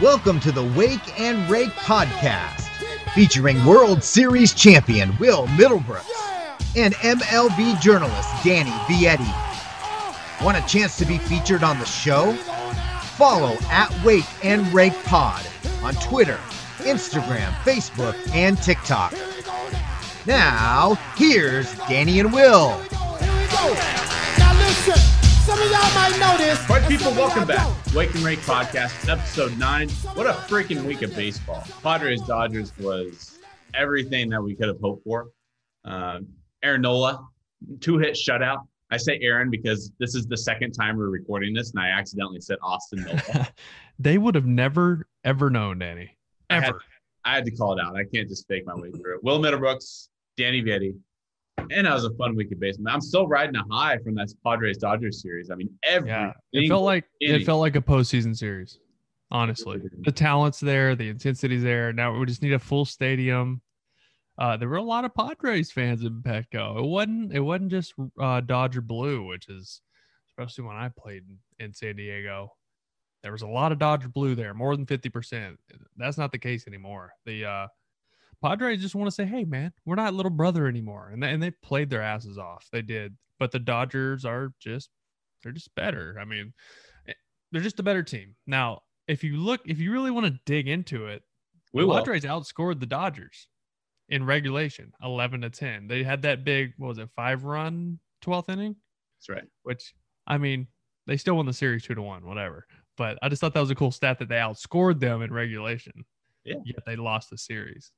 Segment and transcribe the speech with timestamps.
[0.00, 2.70] Welcome to the Wake and Rake podcast,
[3.14, 6.08] featuring World Series champion Will Middlebrooks
[6.74, 9.30] and MLB journalist Danny Vietti.
[10.42, 12.32] Want a chance to be featured on the show?
[13.18, 15.46] Follow at Wake and Rake Pod
[15.82, 16.38] on Twitter,
[16.78, 19.12] Instagram, Facebook, and TikTok.
[20.24, 22.80] Now, here's Danny and Will.
[25.62, 26.68] Of y'all might know this.
[26.70, 27.66] Right, people, some of y'all welcome back.
[27.84, 27.94] don't.
[27.94, 29.88] Wake and Rake Podcast, episode nine.
[30.14, 31.64] What a freaking week of baseball.
[31.82, 33.38] Padres Dodgers was
[33.74, 35.28] everything that we could have hoped for.
[35.84, 36.28] Um,
[36.62, 37.26] Aaron Nola,
[37.80, 38.58] two hit shutout.
[38.90, 42.40] I say Aaron because this is the second time we're recording this, and I accidentally
[42.40, 43.48] said Austin Nola.
[43.98, 46.16] they would have never ever known Danny.
[46.48, 46.80] I had- Ever.
[47.22, 47.96] I had to call it out.
[47.96, 49.22] I can't just fake my way through it.
[49.22, 50.08] Will Middlebrooks,
[50.38, 50.94] Danny Vietti,
[51.70, 52.92] and that was a fun week of baseball.
[52.92, 55.50] I'm still riding a high from that Padres Dodgers series.
[55.50, 56.32] I mean, every Yeah.
[56.52, 57.42] It felt like inning.
[57.42, 58.78] it felt like a postseason series.
[59.30, 59.80] Honestly.
[60.02, 61.92] The talent's there, the intensity's there.
[61.92, 63.62] Now we just need a full stadium.
[64.38, 66.78] Uh, there were a lot of Padres fans in Petco.
[66.78, 69.82] It wasn't it wasn't just uh, Dodger blue, which is
[70.30, 71.22] especially when I played
[71.58, 72.52] in, in San Diego.
[73.22, 75.56] There was a lot of Dodger blue there, more than 50%.
[75.98, 77.12] That's not the case anymore.
[77.26, 77.66] The uh
[78.42, 81.42] Padres just want to say, "Hey man, we're not little brother anymore." And they, and
[81.42, 82.68] they played their asses off.
[82.72, 83.16] They did.
[83.38, 84.90] But the Dodgers are just
[85.42, 86.16] they're just better.
[86.20, 86.52] I mean,
[87.08, 87.12] eh,
[87.52, 88.36] they're just a better team.
[88.46, 91.22] Now, if you look if you really want to dig into it,
[91.72, 91.96] we the will.
[91.96, 93.48] Padres outscored the Dodgers
[94.08, 95.86] in regulation, 11 to 10.
[95.86, 98.76] They had that big, what was it, five run 12th inning,
[99.18, 99.48] That's right.
[99.62, 99.94] which
[100.26, 100.66] I mean,
[101.06, 102.66] they still won the series two to one, whatever.
[102.96, 106.04] But I just thought that was a cool stat that they outscored them in regulation.
[106.44, 106.56] Yeah.
[106.64, 107.92] Yet they lost the series.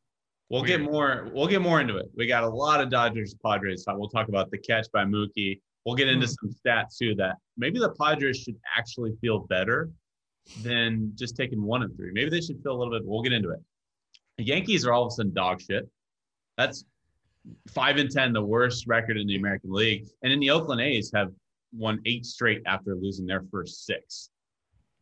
[0.52, 1.30] We'll get more.
[1.32, 2.10] We'll get more into it.
[2.14, 3.84] We got a lot of Dodgers Padres.
[3.88, 5.60] We'll talk about the catch by Mookie.
[5.86, 6.32] We'll get into Hmm.
[6.32, 7.14] some stats too.
[7.14, 9.90] That maybe the Padres should actually feel better
[10.62, 12.12] than just taking one and three.
[12.12, 13.02] Maybe they should feel a little bit.
[13.06, 13.60] We'll get into it.
[14.36, 15.88] The Yankees are all of a sudden dog shit.
[16.58, 16.84] That's
[17.68, 20.06] five and ten, the worst record in the American League.
[20.22, 21.32] And then the Oakland A's have
[21.72, 24.28] won eight straight after losing their first six.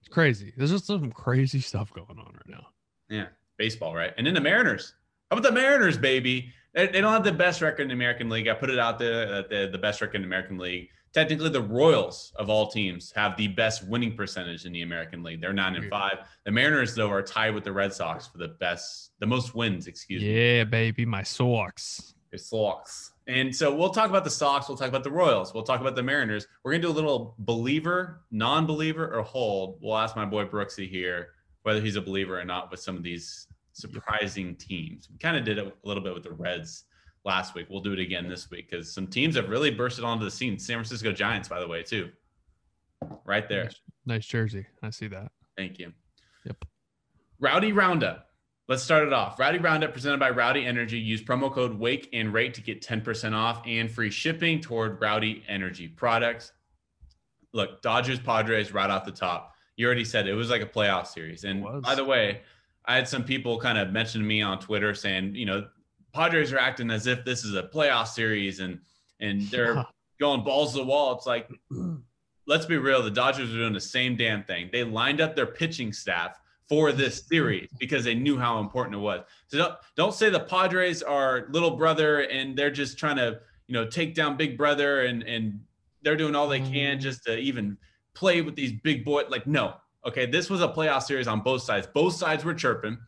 [0.00, 0.54] It's crazy.
[0.56, 2.68] There's just some crazy stuff going on right now.
[3.08, 3.26] Yeah,
[3.58, 4.14] baseball, right?
[4.16, 4.94] And then the Mariners.
[5.30, 6.52] How about the Mariners, baby?
[6.74, 8.48] They, they don't have the best record in the American League.
[8.48, 10.88] I put it out there that the, the best record in the American League.
[11.12, 15.40] Technically, the Royals of all teams have the best winning percentage in the American League.
[15.40, 16.18] They're nine and five.
[16.44, 19.86] The Mariners, though, are tied with the Red Sox for the best, the most wins.
[19.86, 20.56] Excuse me.
[20.56, 22.14] Yeah, baby, my Sox.
[22.32, 23.12] It's Sox.
[23.26, 24.68] And so we'll talk about the Sox.
[24.68, 25.54] We'll talk about the Royals.
[25.54, 26.46] We'll talk about the Mariners.
[26.64, 29.78] We're gonna do a little believer, non-believer, or hold.
[29.80, 31.30] We'll ask my boy Brooksy here
[31.62, 33.46] whether he's a believer or not with some of these
[33.80, 35.08] surprising teams.
[35.10, 36.84] We kind of did it a little bit with the Reds
[37.24, 37.66] last week.
[37.70, 40.58] We'll do it again this week because some teams have really bursted onto the scene.
[40.58, 42.10] San Francisco Giants, by the way, too.
[43.24, 43.64] Right there.
[43.64, 44.66] Nice, nice jersey.
[44.82, 45.32] I see that.
[45.56, 45.92] Thank you.
[46.44, 46.64] Yep.
[47.38, 48.26] Rowdy Roundup.
[48.68, 49.38] Let's start it off.
[49.38, 50.98] Rowdy Roundup presented by Rowdy Energy.
[50.98, 55.42] Use promo code WAKE and rate to get 10% off and free shipping toward Rowdy
[55.48, 56.52] Energy products.
[57.52, 59.54] Look, Dodgers, Padres, right off the top.
[59.76, 61.42] You already said it was like a playoff series.
[61.42, 62.42] And by the way,
[62.90, 65.68] I had some people kind of mention to me on Twitter saying, you know,
[66.12, 68.80] Padres are acting as if this is a playoff series and
[69.20, 69.84] and they're Yeah.
[70.18, 71.14] going balls to the wall.
[71.14, 71.48] It's like,
[72.48, 73.00] let's be real.
[73.00, 74.70] The Dodgers are doing the same damn thing.
[74.72, 78.98] They lined up their pitching staff for this series because they knew how important it
[78.98, 79.20] was.
[79.46, 83.74] So don't, don't say the Padres are little brother and they're just trying to, you
[83.74, 85.60] know, take down big brother and and
[86.02, 87.00] they're doing all they can mm.
[87.00, 87.76] just to even
[88.14, 89.22] play with these big boy.
[89.28, 89.74] Like, no.
[90.06, 91.86] Okay, this was a playoff series on both sides.
[91.92, 92.98] Both sides were chirping.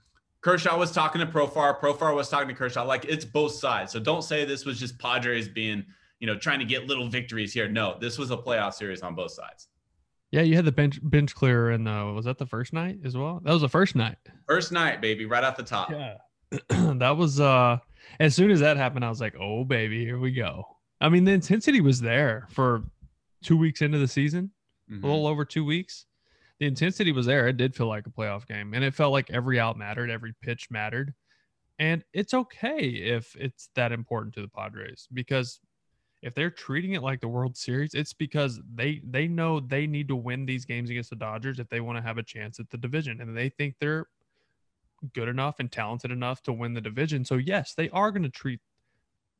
[0.42, 1.78] Kershaw was talking to Profar.
[1.80, 2.84] Profar was talking to Kershaw.
[2.84, 3.92] Like it's both sides.
[3.92, 5.84] So don't say this was just Padres being,
[6.20, 7.69] you know, trying to get little victories here.
[7.69, 9.69] No, this was a playoff series on both sides.
[10.32, 13.16] Yeah, you had the bench bench clearer in the was that the first night as
[13.16, 13.41] well?
[13.44, 14.16] That was the first night.
[14.48, 15.91] First night, baby, right off the top.
[15.91, 16.16] Yeah.
[16.94, 17.78] that was uh
[18.19, 20.64] as soon as that happened, I was like, oh baby, here we go.
[21.00, 22.82] I mean, the intensity was there for
[23.44, 24.50] two weeks into the season,
[24.91, 25.02] Mhm.
[25.02, 26.06] a little over two weeks.
[26.62, 27.48] The intensity was there.
[27.48, 28.72] It did feel like a playoff game.
[28.72, 31.12] And it felt like every out mattered, every pitch mattered.
[31.81, 35.58] And it's okay if it's that important to the Padres because
[36.22, 40.06] if they're treating it like the World Series, it's because they they know they need
[40.06, 42.70] to win these games against the Dodgers if they want to have a chance at
[42.70, 43.20] the division.
[43.20, 44.06] And they think they're
[45.14, 47.25] good enough and talented enough to win the division.
[47.25, 48.60] So yes, they are going to treat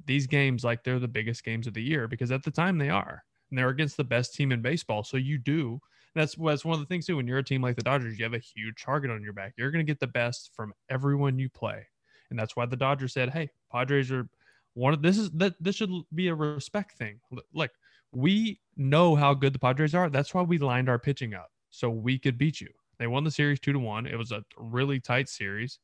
[0.05, 2.91] these games like they're the biggest games of the year because at the time they
[2.91, 3.23] are.
[3.49, 5.05] And they're against the best team in baseball.
[5.05, 5.81] So you do.
[6.15, 7.17] That's that's one of the things too.
[7.17, 9.55] When you're a team like the Dodgers, you have a huge target on your back.
[9.57, 11.87] You're going to get the best from everyone you play,
[12.31, 14.29] and that's why the Dodgers said, "Hey, Padres are
[14.75, 17.21] one of this is that this should be a respect thing.
[17.53, 17.73] Like
[18.13, 20.09] we know how good the Padres are.
[20.09, 22.69] That's why we lined our pitching up so we could beat you.
[22.99, 24.07] They won the series two to one.
[24.07, 25.79] It was a really tight series.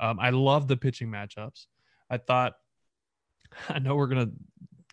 [0.00, 1.66] Um, I love the pitching matchups.
[2.10, 2.54] I thought,
[3.68, 4.30] I know we're gonna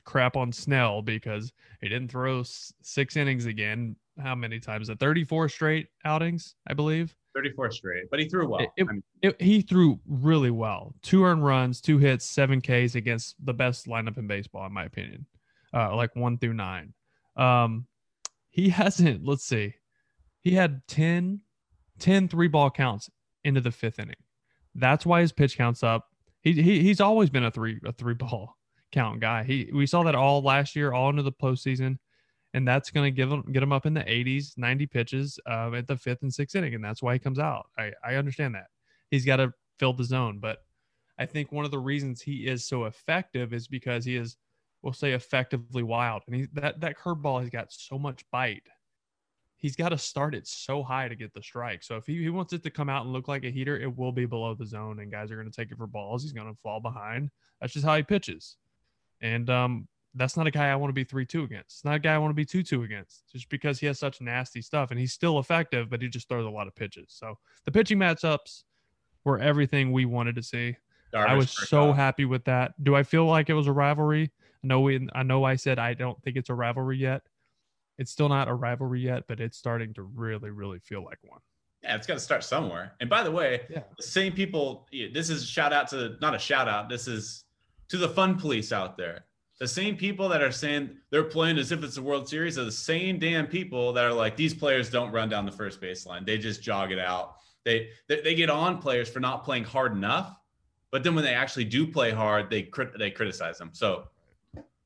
[0.06, 1.52] crap on Snell because
[1.82, 3.96] he didn't throw six innings again.
[4.22, 4.90] How many times?
[4.90, 7.16] At 34 straight outings, I believe.
[7.36, 8.62] 34 straight, but he threw well.
[8.62, 10.96] It- it- I mean, It, he threw really well.
[11.02, 14.86] Two earned runs, two hits, seven Ks against the best lineup in baseball, in my
[14.86, 15.26] opinion.
[15.74, 16.94] Uh, like one through nine.
[17.36, 17.88] Um,
[18.52, 19.74] he hasn't, let's see,
[20.42, 21.42] he had 10,
[22.00, 23.10] 10 three ball counts
[23.44, 24.16] into the fifth inning.
[24.76, 26.08] That's why his pitch counts up.
[26.42, 28.56] He, he he's always been a three a three ball
[28.92, 29.44] count guy.
[29.44, 31.98] He we saw that all last year, all into the postseason,
[32.56, 35.72] and that's going to give him get him up in the 80s, 90 pitches uh,
[35.74, 37.68] at the fifth and sixth inning, and that's why he comes out.
[37.78, 38.68] I I understand that
[39.12, 40.63] he's got to fill the zone, but
[41.19, 44.38] I think one of the reasons he is so effective is because he is,
[44.81, 48.63] we'll say, effectively wild, and he that that curveball has got so much bite.
[49.58, 51.84] He's got to start it so high to get the strike.
[51.84, 53.98] So if he, he wants it to come out and look like a heater, it
[53.98, 56.24] will be below the zone, and guys are going to take it for balls.
[56.24, 57.31] He's going to fall behind.
[57.60, 58.56] That's just how he pitches.
[59.22, 61.78] And um, that's not a guy I want to be 3 2 against.
[61.78, 64.00] It's not a guy I want to be 2 2 against just because he has
[64.00, 67.08] such nasty stuff and he's still effective, but he just throws a lot of pitches.
[67.10, 68.64] So the pitching matchups
[69.24, 70.78] were everything we wanted to see.
[71.14, 72.74] I was so happy with that.
[72.84, 74.32] Do I feel like it was a rivalry?
[74.64, 77.22] I know we, I know I said I don't think it's a rivalry yet.
[77.98, 81.40] It's still not a rivalry yet, but it's starting to really, really feel like one.
[81.84, 82.94] Yeah, it's got to start somewhere.
[83.00, 83.84] And by the way, Yeah.
[83.96, 84.88] the same people.
[84.92, 86.90] This is a shout out to not a shout out.
[86.90, 87.46] This is
[87.90, 89.26] to the fun police out there.
[89.60, 92.66] The same people that are saying they're playing as if it's a World Series are
[92.66, 96.25] the same damn people that are like these players don't run down the first baseline.
[96.25, 97.36] They just jog it out.
[97.63, 100.36] They they, they get on players for not playing hard enough,
[100.92, 103.69] but then when they actually do play hard, they crit- they criticize them.
[103.72, 104.10] So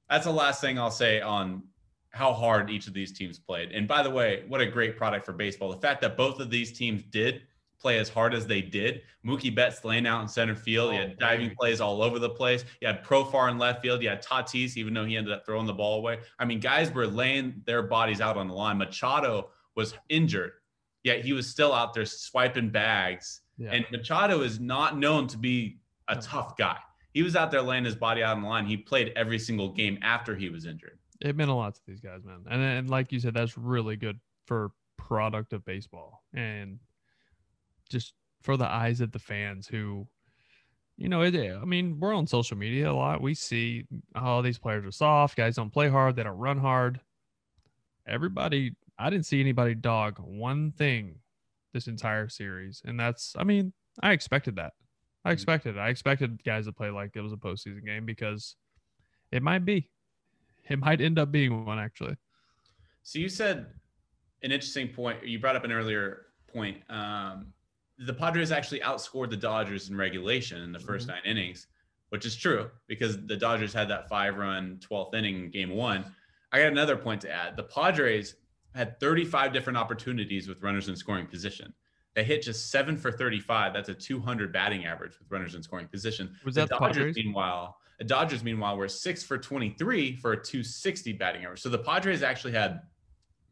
[0.09, 1.63] that's the last thing I'll say on
[2.11, 3.71] how hard each of these teams played.
[3.71, 5.69] And by the way, what a great product for baseball.
[5.69, 7.43] The fact that both of these teams did
[7.79, 9.01] play as hard as they did.
[9.25, 10.93] Mookie Betts laying out in center field.
[10.93, 11.55] Oh, had diving baby.
[11.59, 12.65] plays all over the place.
[12.81, 14.01] You had Profar in left field.
[14.01, 16.19] You had Tatis, even though he ended up throwing the ball away.
[16.37, 18.77] I mean, guys were laying their bodies out on the line.
[18.77, 20.53] Machado was injured,
[21.03, 23.41] yet he was still out there swiping bags.
[23.57, 23.71] Yeah.
[23.71, 26.77] And Machado is not known to be a tough guy.
[27.13, 28.65] He was out there laying his body out on the line.
[28.65, 30.99] He played every single game after he was injured.
[31.21, 32.45] it meant a lot to these guys, man.
[32.49, 36.79] And and like you said, that's really good for product of baseball and
[37.89, 40.07] just for the eyes of the fans who,
[40.97, 43.21] you know, it, I mean, we're on social media a lot.
[43.21, 45.35] We see, oh, these players are soft.
[45.35, 46.15] Guys don't play hard.
[46.15, 46.99] They don't run hard.
[48.07, 51.15] Everybody, I didn't see anybody dog one thing
[51.73, 54.73] this entire series, and that's, I mean, I expected that.
[55.25, 55.79] I expected it.
[55.79, 58.55] I expected guys to play like it was a postseason game because
[59.31, 59.89] it might be.
[60.69, 62.15] It might end up being one actually.
[63.03, 63.67] So you said
[64.43, 65.25] an interesting point.
[65.25, 66.77] You brought up an earlier point.
[66.89, 67.47] Um,
[67.99, 71.09] the Padres actually outscored the Dodgers in regulation in the 1st mm-hmm.
[71.09, 71.67] nine innings,
[72.09, 76.05] which is true because the Dodgers had that five-run 12th inning in Game One.
[76.51, 77.55] I got another point to add.
[77.57, 78.35] The Padres
[78.73, 81.73] had 35 different opportunities with runners in scoring position.
[82.15, 83.73] They hit just seven for 35.
[83.73, 86.35] That's a 200 batting average with runners in scoring position.
[86.45, 87.15] Was that the Dodgers, Padres?
[87.15, 91.61] meanwhile, the Dodgers, meanwhile, were six for 23 for a 260 batting average.
[91.61, 92.81] So the Padres actually had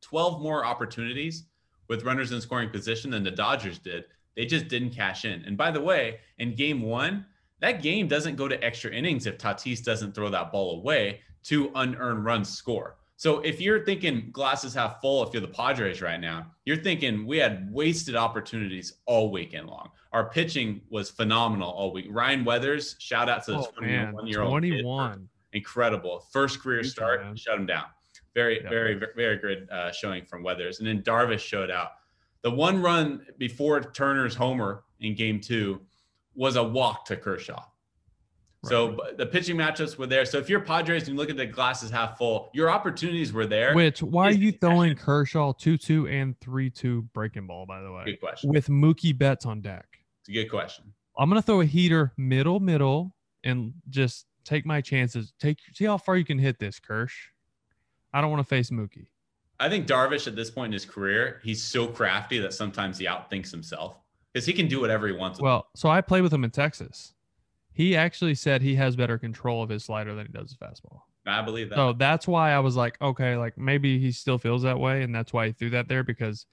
[0.01, 1.45] 12 more opportunities
[1.87, 4.05] with runners in scoring position than the Dodgers did.
[4.37, 5.43] They just didn't cash in.
[5.45, 7.25] And by the way, in game one,
[7.59, 11.71] that game doesn't go to extra innings if Tatis doesn't throw that ball away to
[11.75, 12.97] unearned runs score.
[13.15, 17.25] So if you're thinking glasses half full, if you're the Padres right now, you're thinking
[17.25, 19.89] we had wasted opportunities all weekend long.
[20.13, 22.05] Our pitching was phenomenal all week.
[22.11, 24.51] Ryan Weathers, shout out to the Oh 21 year old.
[24.51, 25.27] 21.
[25.53, 26.19] Incredible.
[26.31, 27.85] First career start, shut him down.
[28.35, 28.69] Very, Yeah.
[28.69, 30.77] very, very, very good uh, showing from Weathers.
[30.77, 31.93] And then Darvish showed out.
[32.47, 35.81] The one run before Turner's homer in game two
[36.33, 37.61] was a walk to Kershaw.
[38.63, 38.97] So Right.
[38.97, 40.23] but the pitching matchups were there.
[40.23, 43.45] So if you're Padres and you look at the glasses half full, your opportunities were
[43.45, 43.73] there.
[43.75, 47.65] Which why are you throwing Kershaw two two and three two breaking ball?
[47.65, 48.49] By the way, Good question.
[48.49, 49.85] with Mookie Betts on deck.
[50.21, 50.93] It's a good question.
[51.17, 53.13] I'm gonna throw a heater middle middle
[53.43, 55.33] and just take my chances.
[55.37, 57.11] Take see how far you can hit this, Kersh.
[58.13, 59.07] I don't want to face Mookie.
[59.59, 63.05] I think Darvish at this point in his career, he's so crafty that sometimes he
[63.05, 63.97] outthinks himself
[64.31, 65.39] because he can do whatever he wants.
[65.39, 67.13] Well, so I played with him in Texas.
[67.73, 71.01] He actually said he has better control of his slider than he does his fastball.
[71.25, 71.75] I believe that.
[71.75, 75.13] So that's why I was like, okay, like maybe he still feels that way, and
[75.13, 76.45] that's why he threw that there because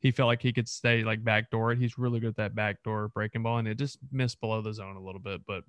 [0.00, 1.74] he felt like he could stay like backdoor.
[1.74, 4.96] He's really good at that backdoor breaking ball, and it just missed below the zone
[4.96, 5.42] a little bit.
[5.46, 5.64] But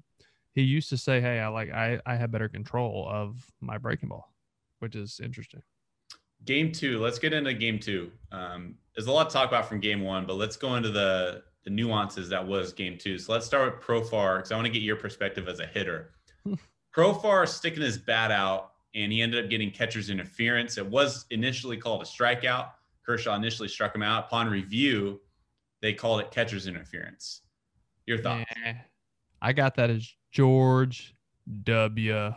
[0.53, 4.09] he used to say, "Hey, I like I I have better control of my breaking
[4.09, 4.33] ball,"
[4.79, 5.61] which is interesting.
[6.45, 6.99] Game two.
[6.99, 8.11] Let's get into game two.
[8.31, 11.43] Um, there's a lot to talk about from game one, but let's go into the
[11.63, 13.17] the nuances that was game two.
[13.19, 16.11] So let's start with Profar because I want to get your perspective as a hitter.
[16.95, 20.77] Profar sticking his bat out, and he ended up getting catcher's interference.
[20.77, 22.71] It was initially called a strikeout.
[23.05, 24.25] Kershaw initially struck him out.
[24.25, 25.21] Upon review,
[25.81, 27.41] they called it catcher's interference.
[28.07, 28.45] Your thoughts?
[28.65, 28.73] Eh,
[29.41, 31.15] I got that as George
[31.63, 32.33] W.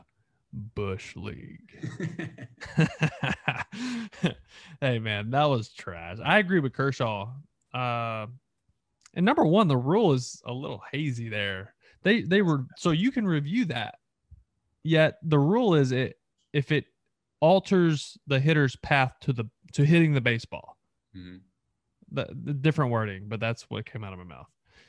[0.53, 1.91] Bush League.
[4.81, 6.19] hey man, that was trash.
[6.25, 7.29] I agree with Kershaw.
[7.73, 8.27] Uh,
[9.15, 11.75] and number one, the rule is a little hazy there.
[12.03, 13.97] They they were so you can review that.
[14.83, 16.19] Yet the rule is it
[16.53, 16.85] if it
[17.41, 20.77] alters the hitter's path to the to hitting the baseball.
[21.17, 21.41] Mhm.
[22.11, 24.47] The, the different wording, but that's what came out of my mouth.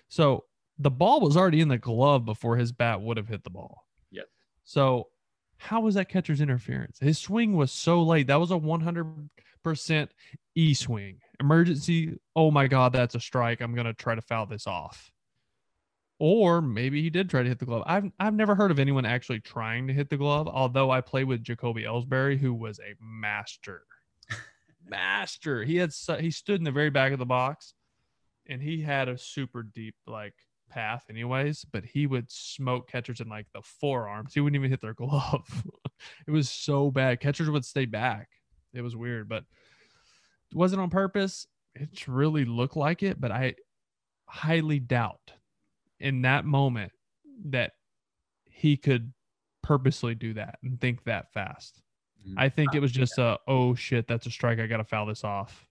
[0.10, 0.46] So
[0.78, 3.86] the ball was already in the glove before his bat would have hit the ball.
[4.12, 4.26] Yep.
[4.66, 5.08] So
[5.58, 7.00] how was that catcher's interference?
[7.00, 8.28] His swing was so late.
[8.28, 10.08] That was a 100%
[10.56, 11.20] E swing.
[11.40, 12.20] Emergency.
[12.36, 13.62] Oh my God, that's a strike.
[13.62, 15.12] I'm going to try to foul this off.
[16.18, 17.84] Or maybe he did try to hit the glove.
[17.86, 21.26] I've, I've never heard of anyone actually trying to hit the glove, although I played
[21.26, 23.84] with Jacoby Ellsbury, who was a master.
[24.88, 25.64] master.
[25.64, 27.74] He had he stood in the very back of the box
[28.48, 30.36] and he had a super deep like
[30.76, 34.34] path anyways, but he would smoke catchers in like the forearms.
[34.34, 35.64] He wouldn't even hit their glove.
[36.28, 37.20] it was so bad.
[37.20, 38.28] Catchers would stay back.
[38.74, 39.46] It was weird, but
[40.52, 41.48] it wasn't on purpose.
[41.74, 43.56] It really looked like it, but I
[44.28, 45.32] highly doubt
[46.00, 46.92] in that moment
[47.46, 47.72] that
[48.50, 49.14] he could
[49.64, 51.82] purposely do that and think that fast.
[52.28, 52.34] Mhm.
[52.38, 54.60] I think it was just a oh shit, that's a strike.
[54.60, 55.68] I gotta foul this off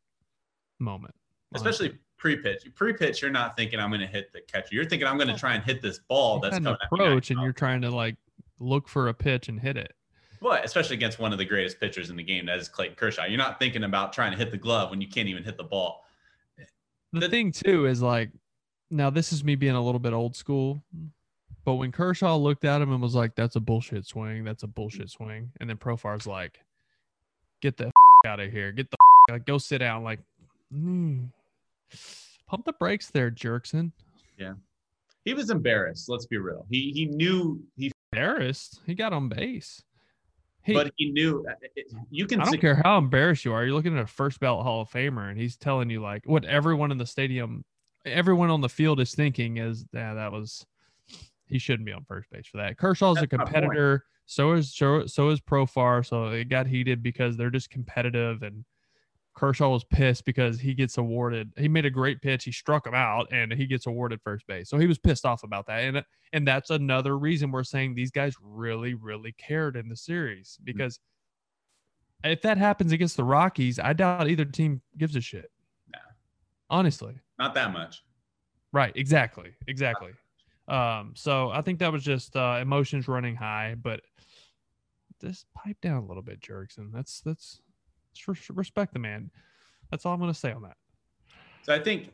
[0.78, 1.14] moment.
[1.54, 2.64] Especially pre-pitch.
[2.74, 4.74] Pre-pitch, you're not thinking I'm going to hit the catcher.
[4.74, 6.88] You're thinking I'm going to try and hit this ball that's You coming had at
[6.90, 8.16] an approach and you're trying to like
[8.60, 9.92] look for a pitch and hit it.
[10.40, 13.26] But especially against one of the greatest pitchers in the game, that is Clayton Kershaw.
[13.26, 15.64] You're not thinking about trying to hit the glove when you can't even hit the
[15.64, 16.02] ball.
[17.12, 18.30] The The- thing too is like
[18.90, 20.82] now this is me being a little bit old school,
[21.66, 24.44] but when Kershaw looked at him and was like, "That's a bullshit swing.
[24.44, 26.64] That's a bullshit swing," and then Profar's like,
[27.60, 27.92] "Get the
[28.26, 28.72] out of here.
[28.72, 28.96] Get the
[29.30, 30.20] like, go sit down." Like,
[30.72, 31.28] mm.
[32.46, 33.92] Pump the brakes there, Jerkson.
[34.38, 34.54] Yeah.
[35.24, 36.08] He was embarrassed.
[36.08, 36.66] Let's be real.
[36.68, 38.80] He he knew he, Embarrassed.
[38.86, 39.82] He got on base.
[40.62, 41.54] He, but he knew uh,
[42.10, 42.40] you can.
[42.40, 43.64] I don't see- care how embarrassed you are.
[43.64, 46.44] You're looking at a first ballot Hall of Famer, and he's telling you like what
[46.44, 47.64] everyone in the stadium,
[48.04, 50.64] everyone on the field is thinking is, yeah, that was
[51.46, 52.76] he shouldn't be on first base for that.
[52.78, 53.44] Kershaw's a That's point.
[53.52, 54.04] competitor.
[54.26, 56.06] So is so, so is Profar.
[56.06, 58.64] So it got heated because they're just competitive, and
[59.34, 61.52] Kershaw was pissed because he gets awarded.
[61.56, 62.44] He made a great pitch.
[62.44, 64.68] He struck him out, and he gets awarded first base.
[64.68, 68.10] So he was pissed off about that, and and that's another reason we're saying these
[68.10, 71.00] guys really, really cared in the series because
[72.24, 75.50] if that happens against the Rockies, I doubt either team gives a shit.
[75.92, 75.98] No.
[76.70, 77.14] Honestly.
[77.38, 78.02] not that much.
[78.72, 78.92] Right.
[78.96, 79.50] Exactly.
[79.68, 80.12] Exactly.
[80.66, 84.00] Um, so I think that was just uh, emotions running high, but
[85.20, 86.90] just pipe down a little bit, Jerkson.
[86.92, 87.60] That's that's
[88.50, 89.30] respect the man.
[89.90, 90.76] That's all I'm gonna say on that.
[91.62, 92.12] So I think,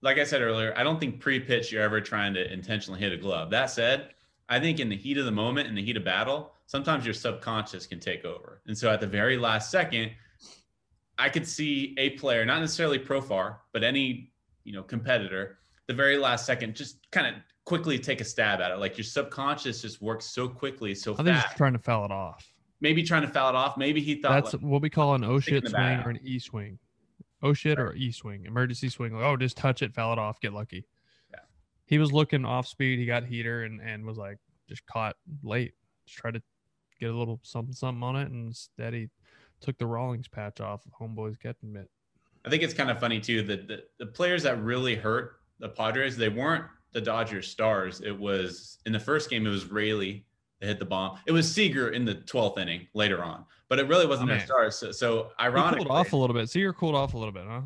[0.00, 3.16] like I said earlier, I don't think pre-pitch you're ever trying to intentionally hit a
[3.16, 3.50] glove.
[3.50, 4.10] That said,
[4.48, 7.14] I think in the heat of the moment, in the heat of battle, sometimes your
[7.14, 8.60] subconscious can take over.
[8.66, 10.12] And so at the very last second,
[11.18, 14.32] I could see a player, not necessarily Profar, but any
[14.64, 18.70] you know competitor, the very last second, just kind of quickly take a stab at
[18.70, 18.78] it.
[18.78, 21.46] Like your subconscious just works so quickly, so I think he's fast.
[21.46, 22.51] just trying to foul it off.
[22.82, 23.76] Maybe trying to foul it off.
[23.76, 26.40] Maybe he thought That's like, what we call an O shit swing or an E
[26.40, 26.80] swing.
[27.40, 29.14] O shit or E swing, emergency swing.
[29.14, 30.84] Like, oh, just touch it, foul it off, get lucky.
[31.30, 31.38] Yeah.
[31.86, 32.98] He was looking off speed.
[32.98, 35.74] He got heater and and was like just caught late.
[36.06, 36.42] Just tried to
[37.00, 39.08] get a little something something on it, and instead he
[39.60, 41.88] took the Rawlings patch off of homeboy's catching mitt.
[42.44, 45.68] I think it's kind of funny too that the, the players that really hurt the
[45.68, 48.00] Padres, they weren't the Dodgers stars.
[48.00, 50.24] It was in the first game, it was Raley
[50.62, 51.18] that hit the bomb.
[51.26, 54.38] It was Seager in the 12th inning later on, but it really wasn't Oh, their
[54.38, 54.46] man.
[54.46, 54.76] stars.
[54.78, 56.48] So, so He cooled off a little bit.
[56.48, 57.62] Seager cooled off a little bit, huh?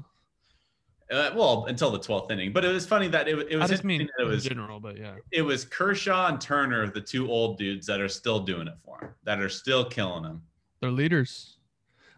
[1.11, 3.71] uh, well, until the 12th inning, but it was funny that it, it I was
[3.71, 5.15] just mean it in was general, but yeah.
[5.31, 8.99] it was Kershaw and Turner, the two old dudes that are still doing it for
[9.05, 10.43] him, that are still killing him.
[10.81, 11.59] They're leaders.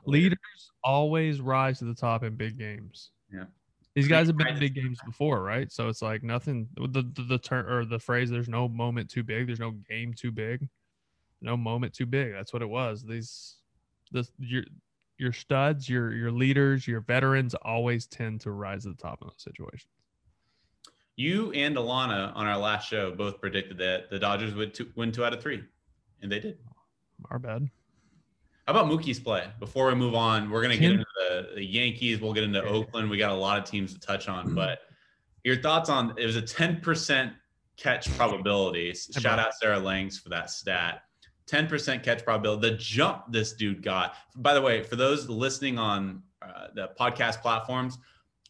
[0.07, 0.39] Leaders
[0.85, 3.11] always rise to the top in big games.
[3.33, 3.45] Yeah.
[3.95, 5.71] These guys have been in big games before, right?
[5.73, 6.69] So it's like nothing.
[6.75, 10.15] The the, the term or the phrase "there's no moment too big," there's no game
[10.15, 10.69] too big,
[11.41, 12.33] no moment too big.
[12.33, 13.03] That's what it was.
[13.03, 13.57] These,
[14.13, 14.65] this your
[15.19, 19.29] your studs, your your leaders, your veterans always tend to rise to the top in
[19.29, 19.91] those situations.
[21.17, 25.11] You and Alana on our last show both predicted that the Dodgers would two, win
[25.11, 25.65] two out of three,
[26.23, 26.59] and they did.
[27.31, 27.69] Our bad.
[28.69, 29.47] How about Mookie's play?
[29.61, 32.21] Before we move on, we're gonna get into the, the Yankees.
[32.21, 32.69] We'll get into Yeah.
[32.69, 33.09] Oakland.
[33.09, 34.81] We got a lot of teams to touch on, but
[35.43, 37.33] your thoughts on it was a 10%
[37.79, 38.93] catch probability.
[38.93, 41.05] Shout out Sarah Langs for that stat.
[41.47, 42.69] 10% catch probability.
[42.69, 44.17] The jump this dude got.
[44.37, 47.97] By the way, for those listening on uh, the podcast platforms,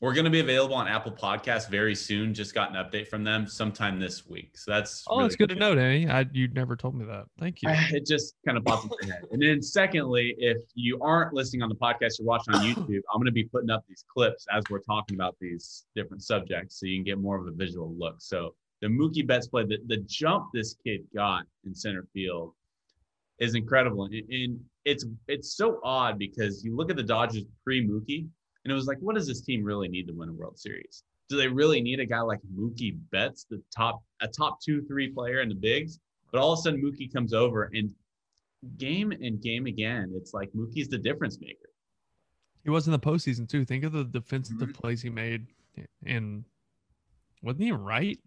[0.01, 2.33] we're going to be available on Apple Podcasts very soon.
[2.33, 4.57] Just got an update from them sometime this week.
[4.57, 6.09] So that's Oh, really that's good to know, Danny.
[6.09, 7.25] I you never told me that.
[7.41, 7.69] Thank you.
[7.73, 9.25] it just kind of popped into my head.
[9.33, 13.19] And then secondly, if you aren't listening on the podcast, you're watching on YouTube, I'm
[13.19, 16.87] going to be putting up these clips as we're talking about these different subjects so
[16.87, 18.17] you can get more of a visual look.
[18.19, 22.53] So the Mookie Betts play, the, the jump this kid got in center field
[23.41, 24.05] is incredible.
[24.05, 28.29] And, and it's it's so odd because you look at the Dodgers pre-Mookie
[28.69, 31.03] and it was like, what does this team really need to win a World Series?
[31.31, 35.09] Do they really need a guy like Mookie Betts, the top a top two, three
[35.11, 36.01] player in the bigs?
[36.31, 37.91] But all of a sudden, Mookie comes over and
[38.77, 41.71] game and game again, it's like Mookie's the difference maker.
[42.63, 43.65] He was in the postseason too.
[43.65, 44.75] Think of the defensive Mhm.
[44.75, 45.47] plays he made,
[46.05, 46.45] and
[47.43, 48.19] wasn't he right?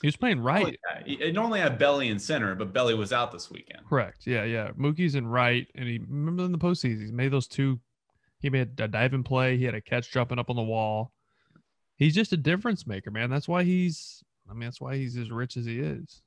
[0.00, 0.76] He was playing right.
[0.88, 3.84] Yeah, he- he normally had Belly in center, but Belly was out this weekend.
[3.86, 4.26] Correct.
[4.26, 4.72] Yeah, yeah.
[4.72, 7.78] Mookie's in right, and he remember in the postseason he made those two.
[8.40, 9.56] He made a diving play.
[9.56, 11.12] He had a catch jumping up on the wall.
[11.96, 13.30] He's just a difference maker, man.
[13.30, 14.24] That's why he's.
[14.50, 16.22] I mean, that's why he's as rich as he is.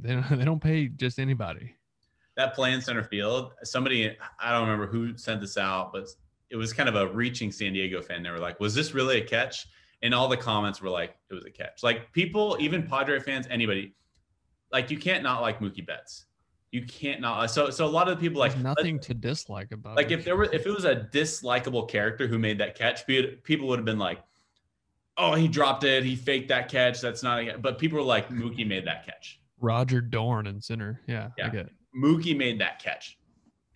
[0.00, 1.74] They don't, they don't pay just anybody.
[2.36, 6.08] That play in center field, somebody, I don't remember who sent this out, but
[6.48, 8.22] it was kind of a reaching San Diego fan.
[8.22, 9.66] They were like, was this really a catch?
[10.02, 11.82] And all the comments were like, it was a catch.
[11.82, 13.94] Like people, even Padre fans, anybody,
[14.70, 16.24] like you can't not like Mookie Betts.
[16.72, 17.38] You can't not.
[17.44, 19.94] Uh, so, so a lot of the people like There's nothing to dislike about.
[19.96, 20.18] like it.
[20.18, 23.68] if there were if it was a dislikable character who made that catch pe- people
[23.68, 24.20] would have been like
[25.18, 28.30] oh he dropped it he faked that catch that's not a but people were like
[28.30, 31.00] mookie made that catch Roger Dorn in center.
[31.06, 31.48] Yeah, I Yeah.
[31.50, 31.72] get it.
[31.96, 33.18] mookie made that catch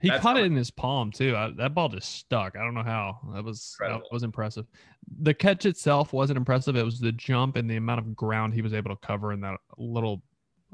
[0.00, 1.36] He That's caught it in his palm too.
[1.36, 2.56] I, that ball just stuck.
[2.56, 3.18] I don't know how.
[3.34, 4.66] That was that was impressive.
[5.20, 6.76] The catch itself wasn't impressive.
[6.76, 9.40] It was the jump and the amount of ground he was able to cover in
[9.42, 10.22] that little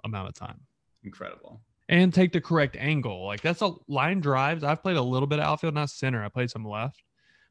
[0.04, 0.60] amount of time.
[1.04, 1.60] incredible
[1.92, 3.26] And take the correct angle.
[3.26, 4.64] Like that's a line drives.
[4.64, 6.24] I've played a little bit of outfield, not center.
[6.24, 7.02] I played some left.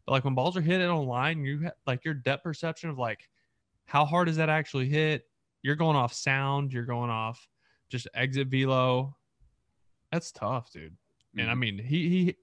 [0.05, 2.97] But like when balls are hit on line, you ha- like your depth perception of
[2.97, 3.29] like
[3.85, 5.25] how hard is that actually hit?
[5.61, 6.73] You're going off sound.
[6.73, 7.47] You're going off
[7.89, 9.15] just exit velo.
[10.11, 10.97] That's tough, dude.
[11.37, 11.59] And I Mhm.
[11.59, 12.35] mean, he he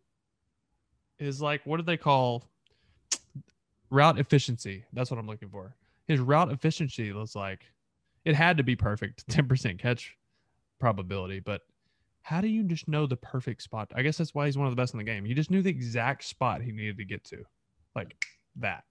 [1.18, 2.44] is like what do they call
[3.90, 4.84] route efficiency?
[4.92, 5.74] That's what I'm looking for.
[6.06, 7.66] His route efficiency was like
[8.24, 10.16] it had to be perfect, 10% catch
[10.78, 11.62] probability, but
[12.28, 13.90] how do you just know the perfect spot?
[13.94, 15.24] I guess that's why he's one of the best in the game.
[15.24, 17.38] He just knew the exact spot he needed to get to.
[17.96, 18.14] Like
[18.56, 18.84] that.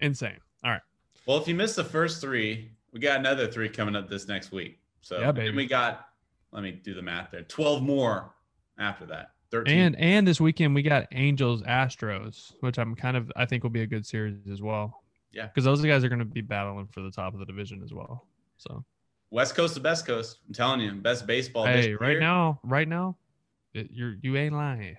[0.00, 0.38] Insane.
[0.64, 0.80] All right.
[1.26, 4.50] well if you missed the first three we got another three coming up this next
[4.52, 5.48] week so Yeah, baby.
[5.48, 6.06] and we got
[6.50, 8.34] let me do the math there 12 more
[8.78, 13.30] after that 13 And and this weekend we got Angels Astros, which I'm kind of
[13.36, 15.02] I think will be a good series as well.
[15.30, 15.46] Yeah.
[15.46, 17.92] Because those guys are going to be battling for the top of the division as
[17.92, 18.26] well.
[18.56, 18.84] So
[19.32, 23.16] west coast to best coast i'm telling you best baseball hey, right now, right now,
[23.74, 24.96] it, you're you ain't lying.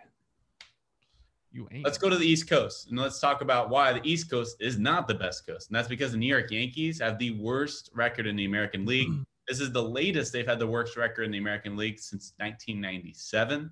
[1.52, 1.86] You ain't.
[1.86, 4.80] Let's go to the East Coast and let's talk about why the East Coast is
[4.80, 5.70] not the best coast.
[5.70, 9.08] And that's because the New York Yankees have the worst record in the American League.
[9.08, 9.22] Hmm.
[9.48, 13.70] This is the latest they've had the worst record in the American League since 1997,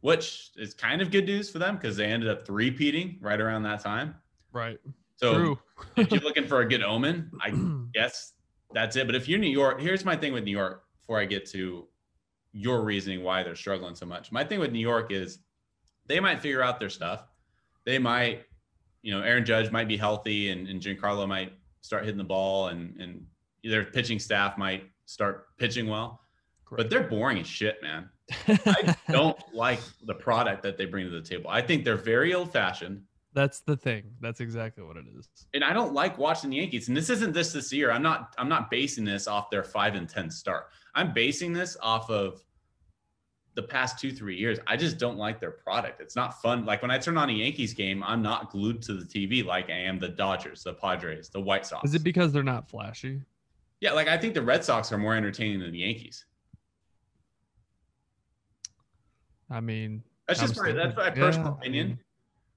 [0.00, 3.64] which is kind of good news for them because they ended up three-peating right around
[3.64, 4.14] that time.
[4.52, 4.78] right.
[5.16, 5.58] So True.
[5.96, 7.50] if you're looking for a good omen, I
[7.94, 8.32] guess
[8.74, 9.06] that's it.
[9.06, 11.86] But if you're New York, here's my thing with New York before I get to
[12.52, 14.30] your reasoning why they're struggling so much.
[14.30, 15.38] My thing with New York is
[16.06, 17.24] they might figure out their stuff.
[17.84, 18.44] They might,
[19.02, 22.68] you know, Aaron Judge might be healthy and, and Giancarlo might start hitting the ball
[22.68, 23.26] and, and
[23.62, 26.20] their pitching staff might start pitching well.
[26.70, 28.08] But they're boring as shit, man.
[28.48, 31.50] I don't like the product that they bring to the table.
[31.50, 33.02] I think they're very old fashioned.
[33.34, 34.04] That's the thing.
[34.20, 35.28] That's exactly what it is.
[35.54, 36.86] and I don't like watching the Yankees.
[36.88, 37.90] And this isn't this this year.
[37.90, 40.68] I'm not I'm not basing this off their five and ten start.
[40.94, 42.44] I'm basing this off of
[43.56, 44.58] the past two three years.
[44.68, 46.00] I just don't like their product.
[46.00, 46.64] It's not fun.
[46.64, 49.68] Like when I turn on a Yankees game, I'm not glued to the TV like
[49.68, 51.88] I am the Dodgers, the Padres, the White Sox.
[51.88, 53.20] Is it because they're not flashy?
[53.80, 56.24] yeah, like I think the Red Sox are more entertaining than the Yankees.
[59.50, 61.88] I mean, That's just my that's my personal yeah, I opinion.
[61.88, 61.98] mean-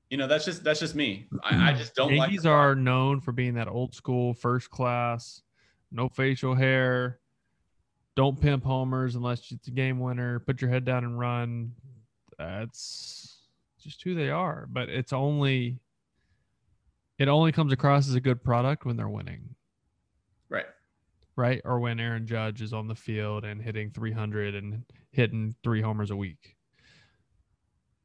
[0.09, 1.27] you know, that's just that's just me.
[1.43, 1.77] I, I mm-hmm.
[1.77, 2.29] just don't like.
[2.29, 5.41] Yankees the are known for being that old school, first class,
[5.91, 7.19] no facial hair.
[8.15, 10.39] Don't pimp homers unless it's a game winner.
[10.39, 11.73] Put your head down and run.
[12.39, 13.41] That's
[13.79, 14.67] just who they are.
[14.71, 15.79] But it's only
[17.19, 19.55] it only comes across as a good product when they're winning,
[20.49, 20.65] right.
[21.35, 21.61] right?
[21.65, 26.11] Or when Aaron Judge is on the field and hitting 300 and hitting three homers
[26.11, 26.56] a week.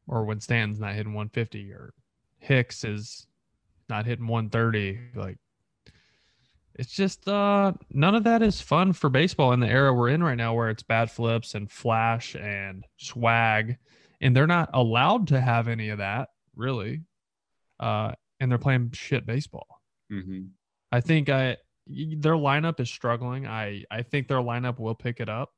[0.07, 1.95] Or when Stanton's not hitting 150 or
[2.39, 3.27] Hicks is
[3.89, 4.99] not hitting 130.
[5.15, 5.39] Like
[6.75, 10.23] it's just uh none of that is fun for baseball in the era we're in
[10.23, 13.77] right now where it's bad flips and flash and swag
[14.21, 17.03] and they're not allowed to have any of that really
[17.81, 19.67] uh and they're playing shit baseball.
[20.11, 20.45] Hmm
[20.91, 23.47] i think i their lineup is struggling.
[23.47, 25.53] I i think their lineup will pick it up.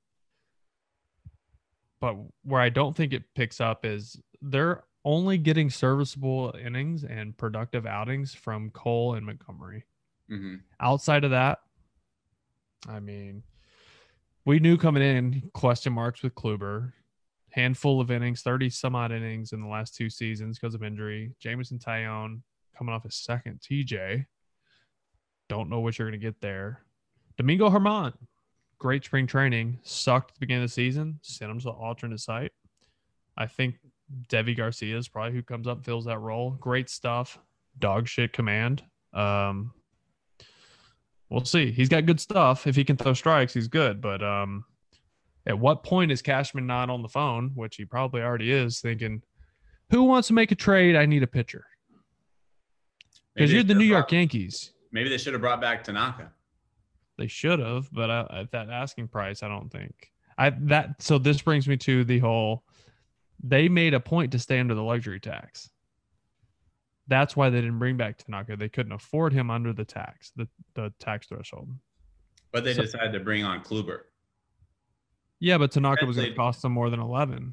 [2.00, 7.36] But where i don't think it picks up is they're only getting serviceable innings and
[7.36, 9.84] productive outings from cole and montgomery
[10.28, 11.58] hmm outside of that,
[12.88, 13.42] I mean,
[14.44, 16.92] we knew coming in question marks with Kluber,
[17.50, 21.34] handful of innings, 30 some odd innings in the last two seasons because of injury.
[21.40, 22.42] Jameson Taillon
[22.76, 24.26] coming off his second TJ.
[25.48, 26.82] Don't know what you're going to get there.
[27.36, 28.12] Domingo Germán,
[28.78, 32.20] great spring training, sucked at the beginning of the season, sent him to the alternate
[32.20, 32.52] site.
[33.36, 33.76] I think
[34.28, 36.52] Deivi Garcia is probably who comes up, fills that role.
[36.52, 37.38] Great stuff.
[37.78, 38.82] Dog shit command.
[39.12, 39.72] Um,
[41.28, 41.70] we'll see.
[41.72, 42.66] He's got good stuff.
[42.66, 44.00] If he can throw strikes, he's good.
[44.00, 44.64] But um,
[45.46, 49.22] at what point is Cashman not on the phone, which he probably already is, thinking,
[49.90, 50.96] who wants to make a trade?
[50.96, 51.66] I need a pitcher.
[53.34, 54.72] Because you're the New York brought- Yankees.
[54.92, 56.30] Maybe they should have brought back Tanaka.
[57.18, 59.92] They should have, but uh, at that asking price, I don't think.
[60.38, 62.64] I that so this brings me to the whole.
[63.46, 65.68] They made a point to stay under the luxury tax.
[67.06, 68.56] That's why they didn't bring back Tanaka.
[68.56, 71.68] They couldn't afford him under the tax, the, the tax threshold.
[72.52, 74.00] But they So- decided to bring on Kluber.
[75.40, 77.52] Yeah, but Tanaka was going to cost them more than eleven.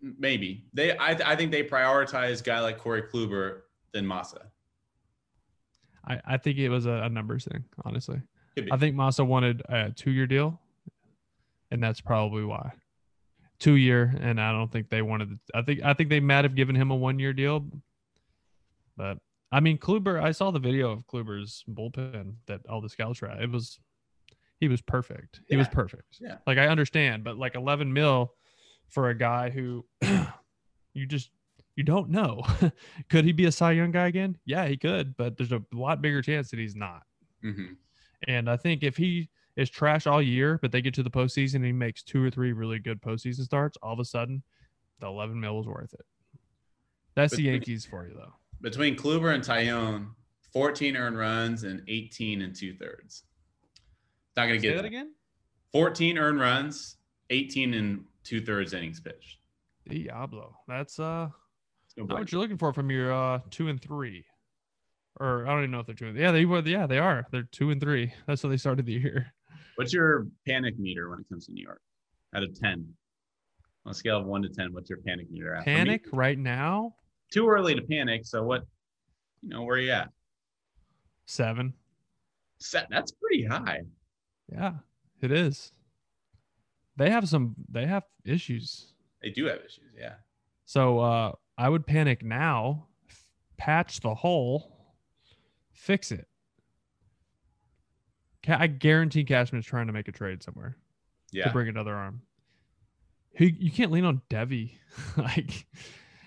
[0.00, 0.96] Maybe they.
[0.96, 3.62] I, I think they prioritized guy like Corey Kluber
[3.92, 4.42] than Masa.
[6.06, 8.20] I, I think it was a, a numbers thing, honestly.
[8.70, 10.60] I think Masa wanted a two year deal,
[11.72, 12.70] and that's probably why.
[13.58, 15.38] Two year, and I don't think they wanted.
[15.54, 17.66] I think I think they might have given him a one year deal,
[18.96, 19.18] but
[19.50, 20.22] I mean Kluber.
[20.22, 23.42] I saw the video of Kluber's bullpen that all the scouts were at.
[23.42, 23.78] It was,
[24.60, 25.40] he was perfect.
[25.48, 26.18] He was perfect.
[26.20, 26.36] Yeah.
[26.46, 28.34] Like I understand, but like eleven mil
[28.88, 29.86] for a guy who
[30.92, 31.30] you just
[31.76, 32.42] you don't know.
[33.08, 34.36] could he be a Cy Young guy again?
[34.44, 37.02] Yeah, he could, but there's a lot bigger chance that he's not.
[37.42, 37.74] hmm
[38.26, 41.56] And I think if he is trash all year, but they get to the postseason
[41.56, 44.42] and he makes two or three really good postseason starts, all of a sudden,
[45.00, 46.04] the 11 mil was worth it.
[47.14, 48.34] That's the Yankees for you, though.
[48.60, 50.08] Between Kluber and Taillon,
[50.52, 53.24] 14 earned runs and 18 and two thirds.
[54.36, 54.88] Not gonna get that that.
[54.88, 55.12] again?
[55.72, 56.96] 14 earned runs,
[57.30, 59.38] 18 and two thirds innings pitched.
[59.88, 60.56] Diablo.
[60.68, 61.28] That's uh
[61.96, 64.26] No not what you're looking for from your uh two and three.
[65.18, 67.26] Or I don't even know if they're two and yeah, they were yeah, they are.
[67.30, 68.12] They're two and three.
[68.26, 69.32] That's how they started the year.
[69.76, 71.80] What's your panic meter when it comes to New York?
[72.34, 72.86] Out of 10.
[73.84, 75.64] On a scale of one to 10, what's your panic meter at?
[75.64, 76.94] For me, Panic right now,
[77.30, 78.24] too early to panic.
[78.24, 78.62] So what,
[79.42, 80.10] you know, where are you at?
[81.26, 81.72] seven.
[82.58, 82.86] Set.
[82.90, 83.80] That's pretty high.
[84.50, 84.74] Yeah,
[85.20, 85.72] it is.
[86.96, 88.92] They have some they have issues.
[89.22, 89.90] They do have issues.
[89.96, 90.14] Yeah.
[90.64, 92.86] So uh, I would panic now,
[93.56, 94.94] patch the hole,
[95.72, 96.26] fix it.
[98.48, 100.76] I guarantee Cashman's trying to make a trade somewhere
[101.32, 101.44] Yeah.
[101.44, 102.22] to bring another arm.
[103.32, 104.72] He, you can't lean on Deivi.
[105.16, 105.66] like,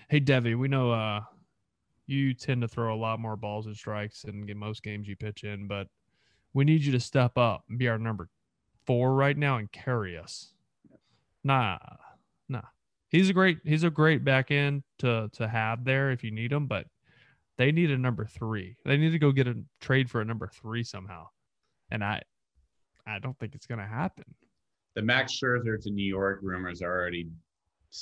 [0.08, 1.20] hey Deivi, we know uh,
[2.06, 5.16] you tend to throw a lot more balls and strikes in g- most games you
[5.16, 5.88] pitch in, but
[6.54, 8.28] we need you to step up and be our number
[8.86, 10.52] four right now and carry us.
[11.42, 11.78] Nah,
[12.48, 12.62] nah.
[13.08, 16.52] He's a great he's a great back end to to have there if you need
[16.52, 16.86] him, but
[17.56, 18.76] they need a number three.
[18.84, 21.26] They need to go get a trade for a number three somehow.
[21.90, 22.22] And I
[23.06, 24.24] I don't think it's gonna happen.
[24.94, 27.28] The Max Scherzer to New York rumors are already.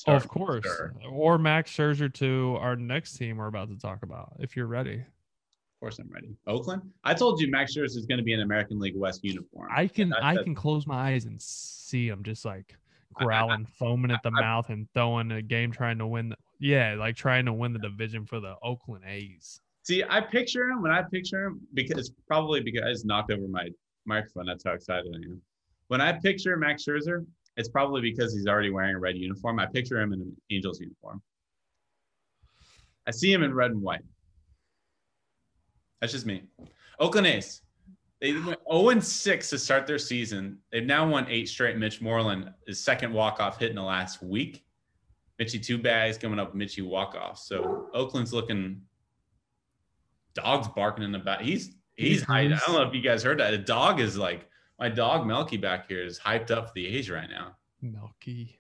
[0.07, 0.67] Oh, of course.
[1.11, 4.97] Or Max Scherzer to our next team we're about to talk about, if you're ready.
[5.01, 6.37] Of course, I'm ready.
[6.47, 6.83] Oakland.
[7.05, 9.71] I told you Max Scherzer is going to be an American League West uniform.
[9.75, 12.77] I can That- I can close my eyes and see him just like
[13.17, 16.31] I- I- growling, foaming at the I- mouth, and throwing a game trying to win.
[16.31, 19.61] The, yeah, like trying to win the division for the Oakland A's.
[19.89, 23.49] See, I picture him when I picture him because probably because I just knocked over
[23.49, 23.71] my
[24.05, 24.45] microphone.
[24.45, 25.41] That's how excited I am.
[25.87, 27.25] When I picture Max Scherzer,
[27.57, 29.59] it's probably because he's already wearing a red uniform.
[29.59, 31.23] I picture him in an Angels uniform.
[33.07, 34.03] I see him in red and white.
[36.03, 36.43] That's just me.
[37.01, 37.63] Oakland A's.
[38.21, 40.59] They went 0 6 to start their season.
[40.71, 41.79] They've now won eight straight.
[41.79, 44.67] Mitch Moreland, his second walk-off hit in the last week.
[45.41, 47.39] Mitchie two bags coming up, Mitchie walk-off.
[47.39, 48.83] So Oakland's looking
[50.43, 51.41] dog's barking in the back.
[51.41, 52.55] He's he's hyped.
[52.55, 53.55] I don't know if you guys heard that.
[53.55, 54.49] A dog is like
[54.79, 57.57] my dog Melky back here is hyped up for the A's right now.
[57.83, 58.59] Melky.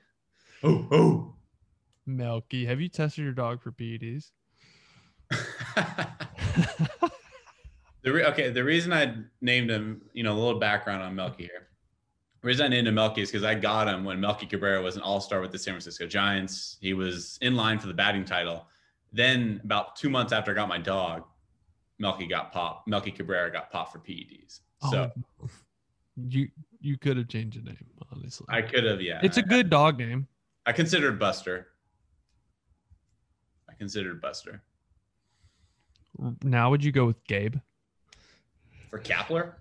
[0.62, 1.34] Oh, oh.
[2.06, 4.30] Melky, have you tested your dog for PEDs?
[8.02, 11.44] the re- okay, the reason I named him, you know, a little background on Melky
[11.44, 11.68] here.
[12.40, 14.96] The reason I named him Melky is because I got him when Melky Cabrera was
[14.96, 16.78] an all-star with the San Francisco Giants.
[16.80, 18.66] He was in line for the batting title.
[19.12, 21.24] Then about two months after I got my dog,
[21.98, 22.86] Melky got popped.
[22.88, 24.60] Melky Cabrera got popped for PEDs.
[24.90, 25.10] So
[25.42, 25.48] Oh,
[26.16, 26.48] you
[26.80, 28.46] you could have changed the name, honestly.
[28.48, 29.20] I could have, yeah.
[29.22, 30.28] it's a good dog name.
[30.64, 31.68] I considered Buster.
[33.68, 34.62] I considered Buster
[36.42, 37.56] Now would you go with Gabe?
[38.90, 39.52] for Kapler.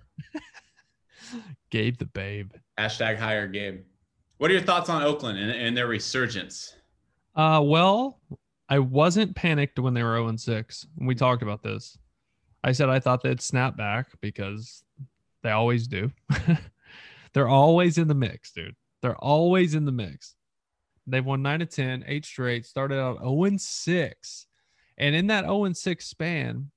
[1.70, 2.52] Gabe the Babe.
[2.80, 3.82] Hashtag hire Gabe.
[4.38, 6.76] What are your thoughts on Oakland and, and their resurgence?
[7.36, 8.20] Uh, well,
[8.70, 10.88] I wasn't panicked when they were 0 6.
[11.00, 11.98] We talked about this.
[12.64, 14.84] I said I thought they'd snap back because
[15.44, 16.12] they always do.
[17.34, 18.76] They're always in the mix, dude.
[19.02, 20.36] They're always in the mix.
[21.06, 24.48] They've won 9 to 10, eight straight, started out 0 6.
[24.98, 26.72] And in that 0 6 span,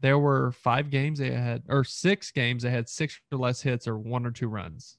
[0.00, 3.86] there were five games they had, or six games they had six or less hits
[3.86, 4.98] or one or two runs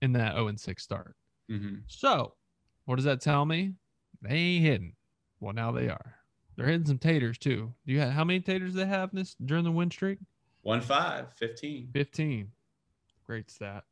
[0.00, 1.14] in that 0 6 start.
[1.50, 1.76] Mm-hmm.
[1.86, 2.34] So,
[2.86, 3.74] what does that tell me?
[4.22, 4.94] They ain't hitting.
[5.40, 6.17] Well, now they are.
[6.58, 7.72] They're hitting some taters too.
[7.86, 10.18] Do you have how many taters they have this during the win streak?
[10.62, 11.90] One five, 15.
[11.92, 12.50] 15.
[13.24, 13.84] Great stat.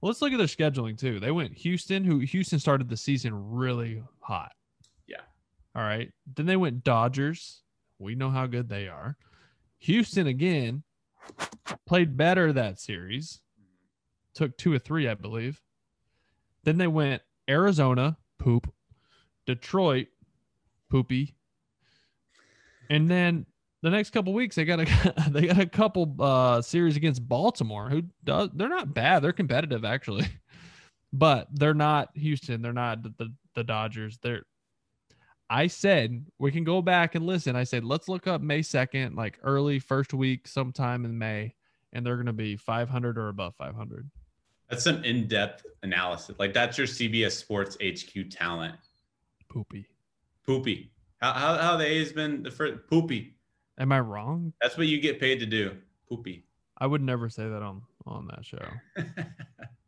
[0.00, 1.20] Well, let's look at their scheduling too.
[1.20, 4.50] They went Houston, who Houston started the season really hot.
[5.06, 5.20] Yeah.
[5.76, 6.10] All right.
[6.34, 7.62] Then they went Dodgers.
[8.00, 9.16] We know how good they are.
[9.78, 10.82] Houston again
[11.86, 13.40] played better that series.
[14.34, 15.60] Took two or three, I believe.
[16.64, 18.72] Then they went Arizona, poop.
[19.46, 20.08] Detroit,
[20.90, 21.36] poopy.
[22.92, 23.46] And then
[23.80, 27.88] the next couple weeks they got a they got a couple uh series against Baltimore
[27.88, 29.22] who does they're not bad.
[29.22, 30.26] They're competitive actually.
[31.14, 32.62] But they're not Houston.
[32.62, 34.18] They're not the, the, the Dodgers.
[34.22, 34.44] They're
[35.50, 37.54] I said we can go back and listen.
[37.54, 41.54] I said let's look up May 2nd like early first week sometime in May
[41.92, 44.10] and they're going to be 500 or above 500
[44.70, 46.36] That's some in-depth analysis.
[46.38, 48.76] Like that's your CBS Sports HQ talent.
[49.50, 49.86] poopy.
[50.46, 50.90] Poopy.
[51.22, 53.36] How how how the A's been the first poopy.
[53.78, 55.76] am I wrong That's what you get paid to do.
[56.08, 56.44] Poopy.
[56.78, 58.66] I would never say that on on that show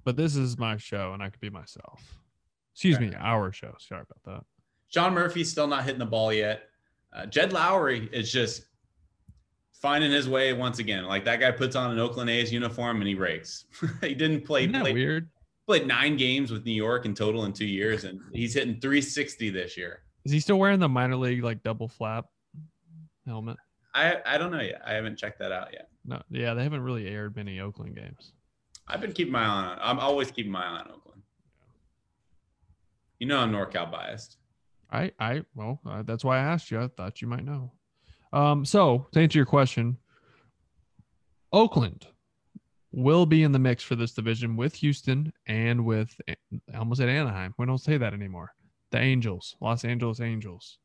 [0.05, 2.01] but this is my show and I could be myself
[2.73, 4.44] excuse me our show sorry about that
[4.88, 6.68] Sean Murphy's still not hitting the ball yet.
[7.12, 8.66] Uh, Jed Lowrie is just
[9.73, 11.05] finding his way once again.
[11.05, 13.64] Like that guy puts on an Oakland A's uniform and he rakes.
[14.01, 15.29] he didn't play, Isn't that play weird?
[15.66, 19.51] played nine games with New York in total in two years, and he's hitting 360
[19.51, 20.03] this year.
[20.24, 22.26] Is he still wearing the minor league like double flap
[23.26, 23.56] helmet?
[23.94, 24.82] I I don't know yet.
[24.84, 25.88] I haven't checked that out yet.
[26.04, 28.32] No, yeah, they haven't really aired many Oakland games.
[28.87, 29.78] I've been keeping my eye on.
[29.80, 31.22] I'm always keeping my eye on Oakland.
[33.18, 34.37] You know I'm NorCal biased.
[34.90, 36.80] I, I, well, uh, that's why I asked you.
[36.80, 37.72] I thought you might know.
[38.32, 39.96] Um, so to answer your question,
[41.52, 42.06] Oakland
[42.92, 46.37] will be in the mix for this division with Houston and with I
[46.76, 47.54] almost at Anaheim.
[47.58, 48.52] We don't say that anymore.
[48.94, 50.78] The Angels, Los Angeles Angels.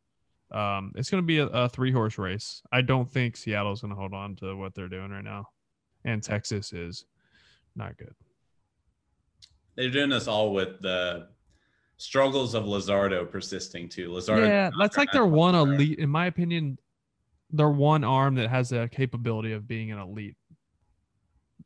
[0.52, 2.64] Um, it's going to be a, a three horse race.
[2.72, 5.46] I don't think Seattle's going to hold on to what they're doing right now,
[6.04, 7.06] and Texas is
[7.76, 8.16] not good.
[9.76, 11.28] They're doing this all with the
[11.98, 14.10] struggles of Luzardo persisting too.
[14.10, 14.48] Luzardo.
[14.48, 16.80] yeah, that's like their one elite, in my opinion,
[17.52, 20.36] their one arm that has the capability of being an elite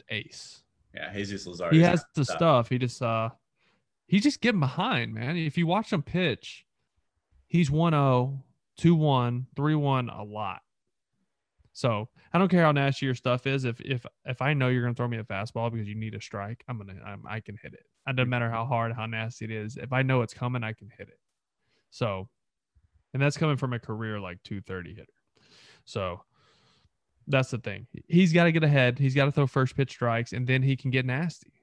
[0.10, 0.62] ace.
[0.94, 1.72] Yeah, Jesus Luzardo.
[1.72, 2.68] He has the stuff.
[2.68, 3.30] He just uh
[4.08, 5.38] he's just getting behind, man.
[5.38, 6.66] If you watch him pitch,
[7.48, 8.42] he's 1-0,
[8.80, 10.62] 2-1, 3-1 a lot.
[11.74, 13.66] So I don't care how nasty your stuff is.
[13.66, 16.22] If if if I know you're gonna throw me a fastball because you need a
[16.22, 17.86] strike, I'm gonna I'm, I can hit it.
[18.08, 19.78] It doesn't matter how hard, how nasty it is.
[19.78, 21.20] If I know it's coming, I can hit it.
[21.90, 22.30] So,
[23.14, 25.08] and that's coming from a career like 230 hitter.
[25.86, 26.22] So
[27.28, 27.88] that's the thing.
[28.08, 29.00] He's got to get ahead.
[29.00, 31.54] He's got to throw first pitch strikes, and then he can get nasty.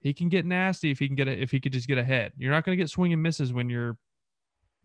[0.00, 2.32] He can get nasty if he can get a, if he could just get ahead.
[2.38, 3.98] You're not going to get swing and misses when you're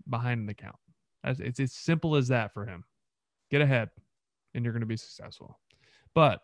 [0.10, 0.76] behind in the count.
[1.24, 2.84] It's as simple as that for him.
[3.50, 3.90] Get ahead,
[4.54, 5.60] and you're going to be successful.
[6.14, 6.42] But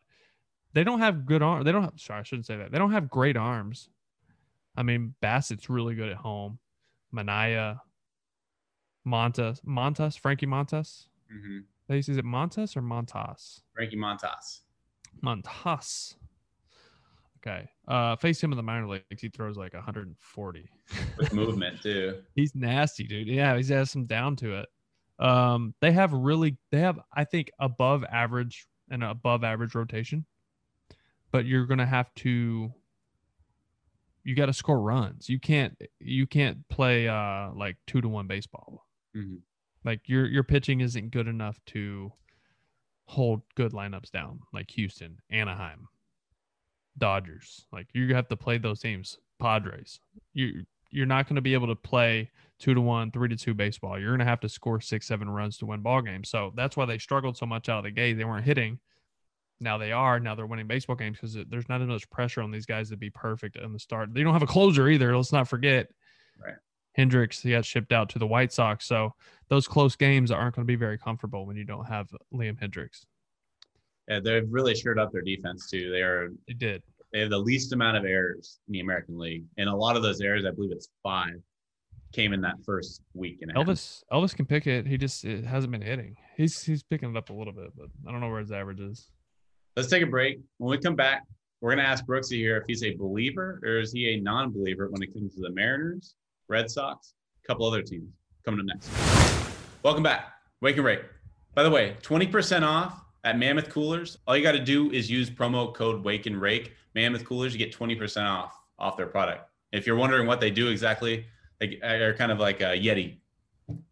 [0.73, 1.63] they don't have good arm.
[1.63, 1.93] They don't have.
[1.97, 2.71] Sorry, I shouldn't say that.
[2.71, 3.89] They don't have great arms.
[4.75, 6.59] I mean, Bassitt's really good at home.
[7.13, 7.79] Manaea,
[9.05, 11.07] Montas, Montas, Frankie Montas.
[11.29, 13.61] hmm Is it Montas or Montas?
[13.73, 14.61] Frankie Montas.
[15.23, 16.15] Montas.
[17.41, 17.69] Okay.
[17.87, 19.21] Uh, face him in the minor leagues.
[19.21, 20.69] He throws like 140.
[21.17, 22.21] with movement too.
[22.35, 23.27] He's nasty, dude.
[23.27, 24.69] Yeah, he's has some down to it.
[25.19, 30.25] Um, they have really, they have, I think, above average and above average rotation,
[31.31, 32.73] but you're gonna have to
[34.23, 35.29] you got to score runs.
[35.29, 38.85] You can't you can't play uh like two to one baseball.
[39.15, 39.39] Mhm.
[39.85, 42.11] Like your your pitching isn't good enough to
[43.05, 45.87] hold good lineups down like Houston, Anaheim,
[46.99, 47.65] Dodgers.
[47.71, 49.17] Like you have to play those teams.
[49.39, 49.99] Padres.
[50.33, 53.53] You you're not going to be able to play two to one, three to two
[53.53, 53.99] baseball.
[53.99, 56.29] You're going to have to score six, seven runs to win ball games.
[56.29, 58.13] So that's why they struggled so much out of the gate.
[58.13, 58.79] They weren't hitting.
[59.61, 60.19] Now they are.
[60.19, 62.97] Now they're winning baseball games because there's not as much pressure on these guys to
[62.97, 64.13] be perfect in the start.
[64.13, 65.15] They don't have a closer either.
[65.15, 65.87] Let's not forget.
[66.43, 66.55] Right.
[66.97, 68.85] Hendriks, he got shipped out to the White Sox.
[68.85, 69.13] So
[69.49, 73.05] those close games aren't going to be very comfortable when you don't have Liam Hendriks.
[74.09, 75.91] Yeah, they've really shored up their defense too.
[75.91, 76.81] They are They did.
[77.13, 80.01] they have the least amount of errors in the American League, and a lot of
[80.03, 81.35] those errors, I believe it's five,
[82.11, 83.67] came in that first week and a half.
[83.67, 84.87] Elvis Elvis can pick it.
[84.87, 86.15] He just it hasn't been hitting.
[86.37, 88.79] He's he's picking it up a little bit, but I don't know where his average
[88.79, 89.09] is.
[89.77, 90.39] Let's take a break.
[90.57, 91.23] When we come back,
[91.61, 95.03] we're gonna ask Brooksy here if he's a believer or is he a non-believer when
[95.03, 96.15] it comes to the Mariners,
[96.47, 98.09] Red Sox, a couple other teams.
[98.43, 98.89] Coming up next.
[99.83, 101.01] Welcome back, Wake and Rake.
[101.53, 104.17] By the way, 20% off at Mammoth Coolers.
[104.27, 106.73] All you got to do is use promo code Wake and Rake.
[106.95, 109.49] Mammoth Coolers, you get 20% off off their product.
[109.71, 111.25] If you're wondering what they do exactly,
[111.59, 113.17] they uh, are kind of like a Yeti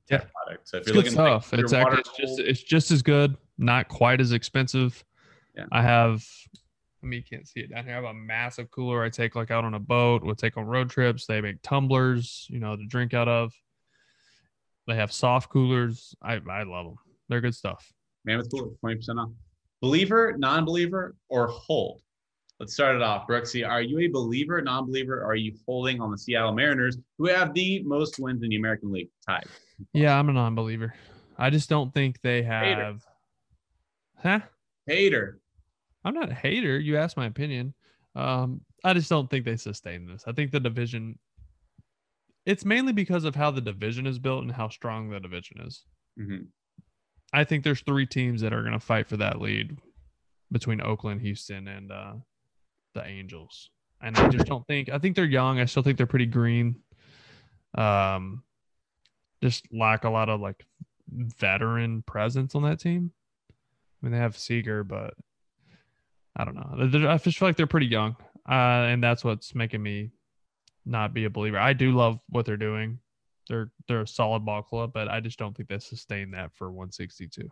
[0.10, 0.24] Yeah.
[0.34, 0.68] product.
[0.70, 1.52] So if It's you're looking like stuff.
[1.58, 5.04] your it's actually it's just it's just as good, not quite as expensive.
[5.56, 5.66] Yeah.
[5.72, 6.26] I have
[7.04, 7.94] I mean you can't see it down here.
[7.94, 10.66] I have a massive cooler I take like out on a boat, we'll take on
[10.66, 11.26] road trips.
[11.26, 13.54] They make tumblers, you know, to drink out of.
[14.88, 16.16] They have soft coolers.
[16.22, 16.96] I, I love them.
[17.28, 17.92] They're good stuff.
[18.28, 19.30] Mammoth Cooler, 20% off.
[19.82, 22.02] Believer, non believer, or hold?
[22.60, 23.28] Let's start it off.
[23.28, 25.24] Brooksy, are you a believer, non believer?
[25.24, 28.92] Are you holding on the Seattle Mariners, who have the most wins in the American
[28.92, 29.46] League tied?
[29.94, 30.94] Yeah, I'm a non-believer.
[31.38, 32.84] I just don't think they Hater.
[32.84, 33.06] have.
[34.18, 34.40] Huh?
[34.88, 35.40] Hater.
[36.04, 36.80] I'm not a hater.
[36.80, 37.76] You asked my opinion.
[38.16, 40.24] Um, I just don't think they sustain this.
[40.28, 41.20] I think the division.
[42.48, 45.84] It's mainly because of how the division is built and how strong the division is.
[46.20, 46.48] Mhm.
[47.34, 49.78] I think there's three teams that are going to fight for that lead
[50.52, 52.14] between Oakland, Houston, and uh,
[52.94, 53.70] the Angels.
[54.02, 54.90] And I just don't think.
[54.90, 55.60] I think they're young.
[55.60, 56.78] I still think they're pretty green.
[57.76, 58.44] Um,
[59.44, 60.66] just lack a lot of like
[61.10, 63.12] veteran presence on that team.
[63.52, 63.54] I
[64.06, 65.14] mean, they have Seager, but
[66.36, 66.88] I don't know.
[66.88, 68.16] They're- I just feel like they're pretty young,
[68.48, 68.54] uh,
[68.88, 70.12] and that's what's making me
[70.86, 71.58] not be a believer.
[71.60, 73.00] I do love what they're doing.
[73.48, 76.70] They're they're a solid ball club, but I just don't think they sustain that for
[76.70, 77.50] 162.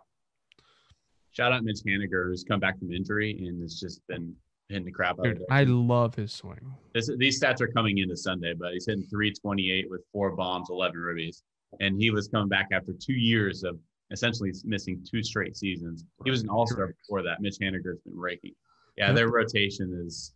[1.31, 4.33] Shout out Mitch Haniger, who's come back from injury and has just been
[4.69, 5.47] hitting the crap out of Dude, it.
[5.49, 6.73] I love his swing.
[6.93, 10.95] This, these stats are coming into Sunday, but he's hitting 328 with four bombs, 11
[10.95, 11.41] ribbies.
[11.81, 13.77] And he was coming back after two years of
[14.11, 16.05] essentially missing two straight seasons.
[16.23, 17.41] He was an all star before that.
[17.41, 18.53] Mitch Haniger's been raking.
[18.97, 20.33] Yeah, their rotation is.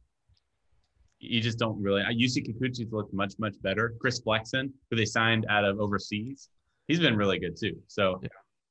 [1.20, 2.02] You just don't really.
[2.02, 3.94] I Yusei Kikuchi's looked much much better.
[4.00, 6.50] Chris Flexen, who they signed out of overseas,
[6.88, 7.82] he's been really good too.
[7.88, 8.30] So, Yeah.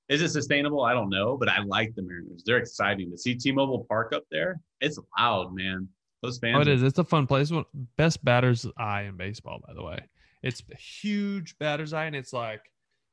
[0.09, 0.83] is it sustainable?
[0.83, 2.43] I don't know, but I like the Mariners.
[2.47, 4.61] They're exciting to see T-Mobile Park up there.
[4.81, 5.89] It's loud, man.
[6.23, 6.57] Those fans.
[6.57, 6.83] Oh, it is.
[6.83, 7.53] It's a fun place.
[7.97, 10.01] Best batter's eye in baseball, by the way.
[10.43, 12.63] It's a huge batter's eye, and it's like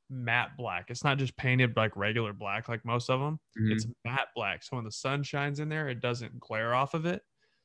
[0.09, 0.89] matte black.
[0.89, 3.39] It's not just painted like regular black, like most of them.
[3.59, 3.73] Mhm.
[3.73, 4.63] It's matte black.
[4.63, 7.21] So when the sun shines in there, it doesn't glare off of it.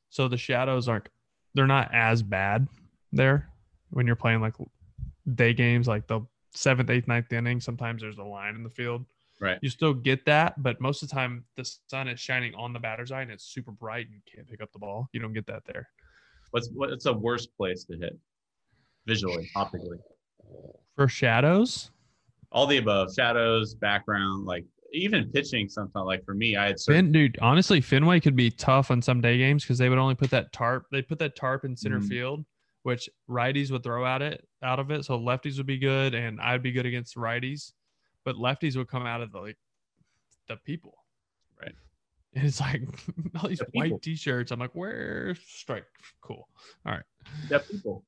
[0.08, 1.08] So the shadows aren't.
[1.54, 2.68] They're not as bad
[3.12, 3.48] there
[3.90, 4.54] when you're playing like
[5.34, 6.20] day games, like the
[6.52, 7.60] seventh, eighth, ninth inning.
[7.60, 9.04] Sometimes there's a line in the field.
[9.40, 9.58] Right.
[9.62, 12.78] You still get that, but most of the time the sun is shining on the
[12.78, 15.08] batter's eye and it's super bright and you can't pick up the ball.
[15.12, 15.88] You don't get that there.
[16.50, 18.18] What's what's a worst place to hit
[19.06, 19.98] visually, optically?
[20.94, 21.90] For shadows,
[22.52, 25.68] All the above, shadows, background, like even pitching.
[25.68, 27.06] Sometimes, like for me, I had certain.
[27.06, 30.14] Finn, dude, honestly, Fenway could be tough on some day games because they would only
[30.14, 30.86] put that tarp.
[30.90, 32.08] They put that tarp in center Mhm.
[32.08, 32.44] field,
[32.82, 35.04] which righties would throw at it out of it.
[35.04, 37.72] So lefties would be good, and I'd be good against righties,
[38.24, 39.58] but lefties would come out of the like
[40.48, 40.94] the people.
[41.60, 41.74] Right.
[42.34, 42.82] And it's like
[43.42, 43.90] all these The people.
[43.92, 44.50] white t-shirts.
[44.52, 45.86] I'm like, where's strike?
[46.20, 46.48] Cool.
[46.86, 47.02] All right,
[47.50, 48.04] yeah, people.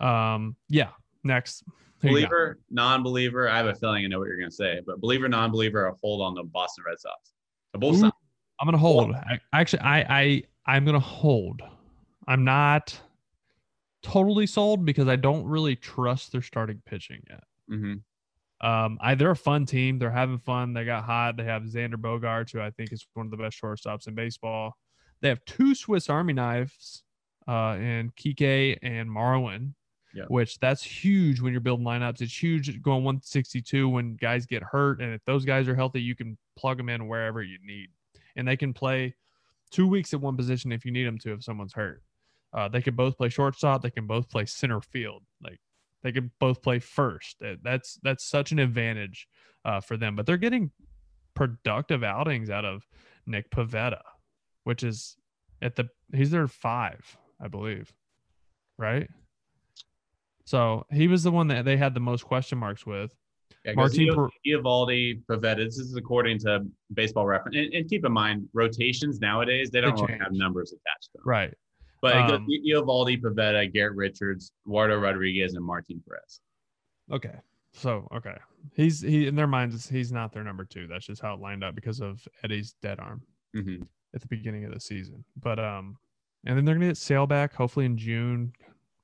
[0.00, 0.90] Um, yeah.
[1.24, 1.62] Next.
[2.02, 2.10] Got?
[2.10, 3.48] Believer, non-believer.
[3.48, 6.20] I have a feeling I know what you're gonna say, but believer, non-believer, a hold
[6.20, 7.32] on the Boston Red Sox.
[7.74, 8.02] Both.
[8.02, 9.14] I'm gonna hold.
[9.14, 11.62] I, actually, I I I'm gonna hold.
[12.26, 13.00] I'm not
[14.02, 17.44] totally sold because I don't really trust their starting pitching yet.
[17.70, 18.02] Mhm.
[18.60, 19.98] Um, I they're a fun team.
[19.98, 20.72] They're having fun.
[20.72, 21.36] They got hot.
[21.36, 24.76] They have Xander Bogaerts, who I think is one of the best shortstops in baseball.
[25.20, 27.04] They have two Swiss Army knives,
[27.48, 29.74] uh, in Kike and Marwin,
[30.14, 30.24] Yeah.
[30.28, 32.20] which that's huge when you're building lineups.
[32.20, 36.14] It's huge going 162 when guys get hurt, and if those guys are healthy, you
[36.14, 37.88] can plug them in wherever you need,
[38.36, 39.14] and they can play
[39.70, 42.02] two weeks at one position if you need them to if someone's hurt.
[42.52, 43.82] Uh, they can both play shortstop.
[43.82, 45.22] They can both play center field.
[45.42, 45.58] Like
[46.02, 47.42] they can both play first.
[47.62, 49.26] That's that's such an advantage
[49.64, 50.14] uh, for them.
[50.14, 50.70] But they're getting
[51.34, 52.86] productive outings out of
[53.26, 54.02] Nick Pivetta,
[54.64, 55.16] which is
[55.62, 57.92] at the he's their five, I believe,
[58.78, 59.08] right?
[60.44, 63.14] So he was the one that they had the most question marks with.
[63.64, 65.64] Yeah, Martin Per- Eovaldi, Pivetta.
[65.64, 66.64] This is according to
[66.94, 67.56] Baseball Reference.
[67.56, 71.18] And, and keep in mind, rotations nowadays they don't They really have numbers attached to
[71.18, 71.22] them.
[71.24, 71.54] Right.
[72.00, 76.40] But Um, Eovaldi, Pivetta, Garrett Richards, Eduardo Rodriguez, and Martin Perez.
[77.12, 77.38] Okay.
[77.74, 78.36] So okay,
[78.74, 80.86] he's he in their minds he's not their number two.
[80.86, 83.22] That's just how it lined up because of Eddie's dead arm
[83.54, 83.82] hmm
[84.14, 85.24] at the beginning of the season.
[85.40, 85.96] But um,
[86.44, 88.52] and then they're gonna get Sale back hopefully in June.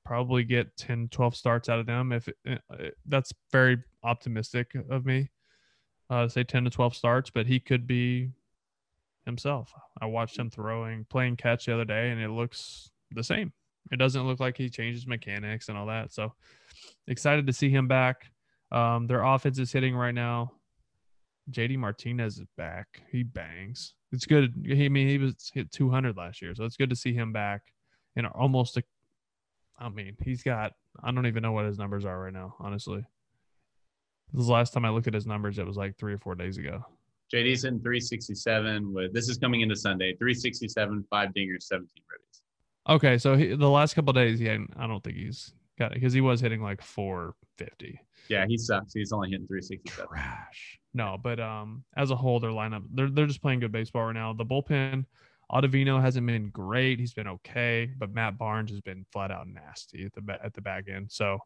[0.09, 2.11] Probably get 10, 12 starts out of them.
[2.11, 5.29] If it, uh, that's very optimistic of me,
[6.09, 8.31] uh, say ten to twelve starts, but he could be
[9.23, 9.71] himself.
[10.01, 13.53] I watched him throwing, playing catch the other day, and it looks the same.
[13.91, 16.11] It doesn't look like he changes mechanics and all that.
[16.11, 16.33] So
[17.07, 18.31] excited to see him back.
[18.71, 20.53] Um, their offense is hitting right now.
[21.51, 23.03] JD Martinez is back.
[23.11, 23.93] He bangs.
[24.11, 24.55] It's good.
[24.65, 27.31] He, I mean, he was hit 200 last year, so it's good to see him
[27.31, 27.61] back.
[28.15, 28.83] And almost, a,
[29.79, 30.73] I mean, he's got.
[31.01, 32.55] I don't even know what his numbers are right now.
[32.59, 32.99] Honestly,
[34.31, 35.57] this was the last time I looked at his numbers.
[35.57, 36.85] It was like three or four days ago.
[37.33, 40.15] JD's in 367 with this is coming into Sunday.
[40.15, 42.95] 367, five dingers, 17 ribbies.
[42.95, 45.91] Okay, so he, the last couple of days, he hadn't, I don't think he's got
[45.91, 47.99] it because he was hitting like 450.
[48.29, 48.93] Yeah, he sucks.
[48.93, 50.07] He's only hitting 367.
[50.07, 50.79] trash.
[50.93, 54.13] No, but um, as a whole, their lineup they're they're just playing good baseball right
[54.13, 54.33] now.
[54.33, 55.05] The bullpen,
[55.51, 56.99] Ottavino hasn't been great.
[56.99, 60.61] He's been okay, but Matt Barnes has been flat out nasty at the at the
[60.61, 61.11] back end.
[61.11, 61.39] So,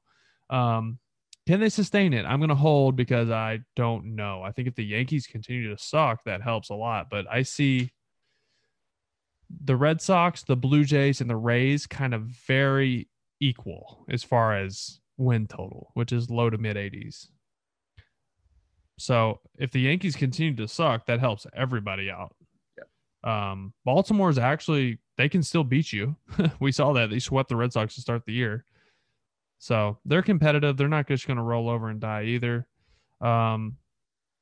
[0.50, 1.00] um,
[1.48, 2.26] can they sustain it?
[2.26, 4.44] I'm gonna hold because I don't know.
[4.44, 7.08] I think if the Yankees continue to suck, that helps a lot.
[7.10, 7.92] But I see
[9.64, 13.08] the Red Sox, the Blue Jays, and the Rays kind of very
[13.40, 17.28] equal as far as win total, which is low to mid 80s.
[18.98, 22.36] So if the Yankees continue to suck, that helps everybody out.
[23.24, 26.16] Um, Baltimore's actually they can still beat you.
[26.60, 28.66] we saw that they swept the Red Sox to start the year.
[29.60, 30.76] So they're competitive.
[30.76, 32.68] They're not just going to roll over and die either.
[33.22, 33.78] Um,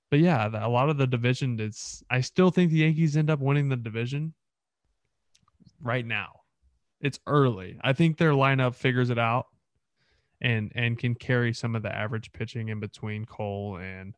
[0.10, 2.04] but yeah, a lot of the division is.
[2.10, 4.34] I still think the Yankees end up winning the division.
[5.82, 6.42] Right now,
[7.00, 7.80] it's early.
[7.82, 9.46] I think their lineup figures it out,
[10.42, 14.16] and and can carry some of the average pitching in between Cole and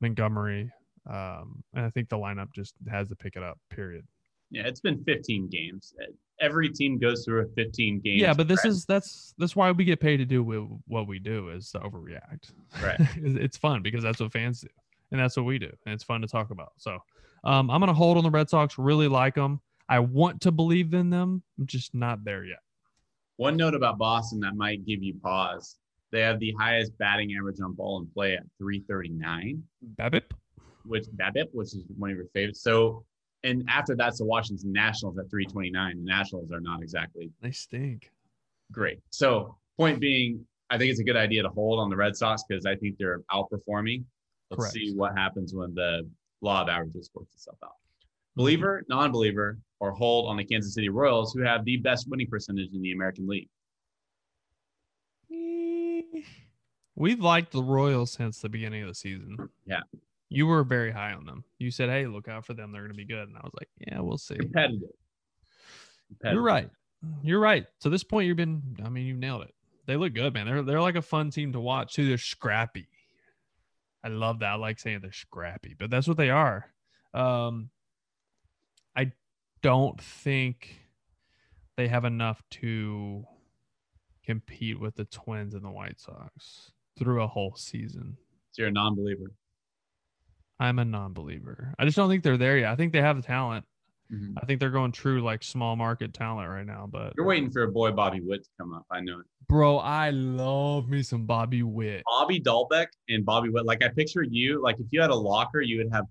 [0.00, 0.70] Montgomery.
[1.08, 3.58] Um, and I think the lineup just has to pick it up.
[3.70, 4.04] Period.
[4.50, 5.94] Yeah, it's been 15 games.
[6.40, 8.18] Every team goes through a 15 game.
[8.18, 10.42] Yeah, but this is that's that's why we get paid to do
[10.86, 12.52] what we do is to overreact.
[12.82, 12.98] Right.
[13.16, 14.68] it's fun because that's what fans do,
[15.12, 16.72] and that's what we do, and it's fun to talk about.
[16.78, 16.98] So,
[17.44, 18.78] um, I'm gonna hold on the Red Sox.
[18.78, 19.60] Really like them.
[19.88, 21.42] I want to believe in them.
[21.58, 22.60] I'm just not there yet.
[23.36, 25.76] One note about Boston that might give you pause.
[26.10, 29.62] They have the highest batting average on ball and play at 339,
[29.96, 30.32] Babip.
[30.84, 32.62] Which BABIP, which is one of your favorites.
[32.62, 33.04] So,
[33.44, 35.96] and after that's the Washington Nationals at 329.
[35.96, 38.10] The Nationals are not exactly They stink.
[38.72, 38.98] great.
[39.10, 42.42] So, point being, I think it's a good idea to hold on the Red Sox
[42.48, 44.04] because I think they're outperforming.
[44.50, 44.74] Let's Correct.
[44.74, 46.08] see what happens when the
[46.42, 47.72] law of averages works itself out.
[48.36, 52.68] Believer, non-believer, or hold on the Kansas City Royals, who have the best winning percentage
[52.72, 53.48] in the American League.
[55.32, 56.02] Eh,
[56.94, 59.36] We've liked the Royals since the beginning of the season.
[59.66, 59.80] Yeah.
[60.30, 61.44] You were very high on them.
[61.58, 62.72] You said, "Hey, look out for them.
[62.72, 64.88] They're going to be good." And I was like, "Yeah, we'll see." Competitive.
[66.08, 66.34] Competitive.
[66.34, 66.70] You're right.
[67.22, 67.66] You're right.
[67.80, 68.62] To this point, you've been.
[68.84, 69.54] I mean, you nailed it.
[69.86, 70.46] They look good, man.
[70.46, 72.06] They're they're like a fun team to watch too.
[72.06, 72.88] They're scrappy.
[74.04, 74.52] I love that.
[74.52, 76.72] I like saying they're scrappy, but that's what they are.
[77.12, 77.70] Um,
[78.96, 79.12] I
[79.62, 80.80] don't think
[81.76, 83.24] they have enough to
[84.24, 88.16] compete with the Twins and the White Sox through a whole season.
[88.52, 89.32] So you're a non-believer.
[90.60, 91.74] I'm a non-believer.
[91.78, 92.70] I just don't think they're there yet.
[92.70, 93.64] I think they have the talent.
[94.12, 94.34] Mhm.
[94.40, 97.62] I think they're going true like small market talent right now, but You're waiting for
[97.62, 98.84] a boy Bobby Witt to come up.
[98.90, 99.26] I know it.
[99.48, 102.02] Bro, I love me some Bobby Witt.
[102.06, 103.64] Bobby Dalbec and Bobby Witt.
[103.64, 104.60] Like I picture you.
[104.62, 106.04] Like if you had a locker, you would have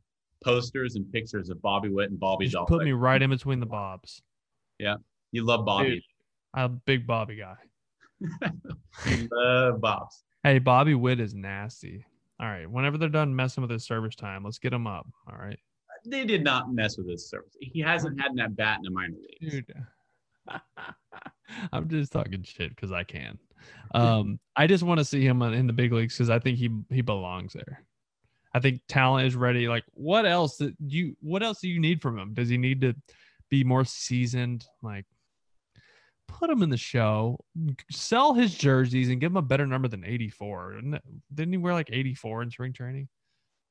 [0.44, 2.68] posters and pictures of Bobby Witt and Bobby Dalbec.
[2.68, 4.22] put me right in between the Bobs.
[4.80, 4.96] Yeah,
[5.32, 5.96] you love Bobby.
[5.96, 6.04] Dude.
[6.54, 7.56] I'm a big Bobby guy.
[9.08, 10.24] You love Bobs.
[10.44, 12.06] Hey, Bobby Witt is nasty.
[12.40, 12.70] All right.
[12.70, 15.08] Whenever they're done messing with his service time, let's get him up.
[15.30, 15.60] All right.
[16.06, 17.56] They did not mess with his service.
[17.60, 19.54] He hasn't had that bat in the minor leagues.
[19.56, 19.74] Dude.
[21.74, 23.38] I'm just talking shit because I can.
[23.92, 26.70] Um, I just want to see him in the big leagues because I think he
[26.90, 27.84] he belongs there.
[28.54, 29.68] I think talent is ready.
[29.68, 32.34] Like, what else do you what else do you need from him?
[32.34, 32.96] Does he need to
[33.50, 34.66] be more seasoned?
[34.84, 35.06] Like,
[36.30, 37.38] put him in the show,
[37.92, 40.82] sell his jerseys, and give him a better number than 84.
[41.34, 43.08] Didn't, he wear like 84 in spring training?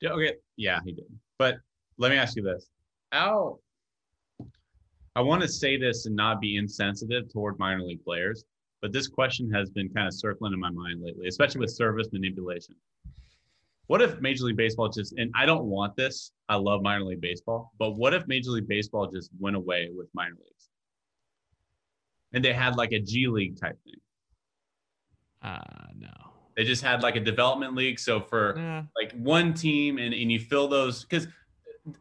[0.01, 0.33] Yeah, okay.
[0.57, 1.05] Yeah, he did.
[1.37, 1.57] But
[1.97, 2.69] let me ask you this.
[3.11, 3.59] How
[5.15, 8.45] I want to say this and not be insensitive toward minor league players,
[8.81, 12.07] but this question has been kind of circling in my mind lately, especially with service
[12.11, 12.75] manipulation.
[13.87, 16.31] What if Major League Baseball just and I don't want this.
[16.47, 20.07] I love minor league baseball, but what if Major League Baseball just went away with
[20.13, 20.58] minor leagues?
[22.33, 23.95] And they had like a G League type thing.
[25.41, 25.59] Uh,
[25.97, 26.09] no.
[26.55, 27.99] They just had like a development league.
[27.99, 28.83] So for Yeah.
[28.95, 31.27] like one team and, and you fill those because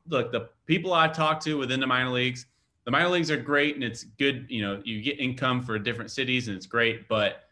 [0.09, 2.47] look the people i talk to within the minor leagues
[2.85, 6.11] the minor leagues are great and it's good you know you get income for different
[6.11, 7.45] cities and it's great but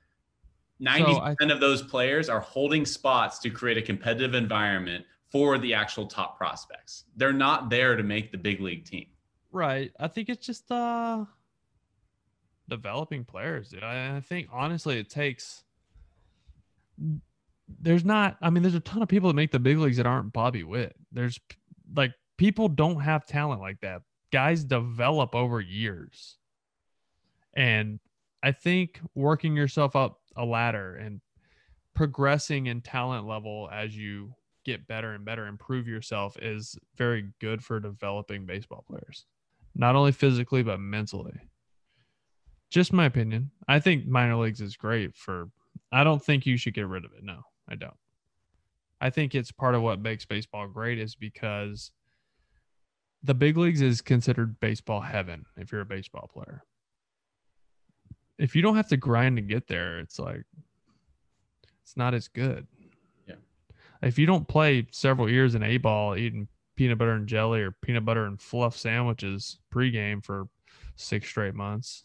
[0.83, 6.07] 90% of those players are holding spots to create a competitive environment for the actual
[6.07, 9.07] top prospects they're not there to make the big league team
[9.53, 9.93] Right.
[9.99, 11.25] I think it's just uh
[12.69, 13.71] developing players.
[13.71, 13.83] dude.
[13.83, 15.65] I, I think honestly it takes
[17.81, 20.07] there's not I mean there's a ton of people that make the big leagues that
[20.07, 20.97] aren't Bobby Witt.
[21.13, 21.39] There's
[21.95, 24.03] like people don't have talent like that.
[24.33, 26.37] Guys develop over years.
[27.55, 28.01] And
[28.43, 31.21] I think working yourself up a ladder and
[31.95, 37.65] progressing in talent level as you get better and better, improve yourself is very good
[37.65, 39.25] for developing baseball players
[39.77, 41.39] not only physically but mentally.
[42.71, 43.51] Just my opinion.
[43.69, 45.51] I think minor leagues is great for.
[45.93, 47.23] I don't think you should get rid of it.
[47.23, 47.97] No, I don't.
[49.01, 51.91] I think it's part of what makes baseball great is because
[53.23, 56.65] the big leagues is considered baseball heaven if you're a baseball player.
[58.39, 60.43] If you don't have to grind to get there, it's like
[61.83, 62.67] it's not as good.
[63.27, 63.37] Yeah.
[64.03, 67.71] If you don't play several years in A ball eating peanut butter and jelly or
[67.71, 70.49] peanut butter and fluff sandwiches pregame for
[70.97, 72.05] six straight months,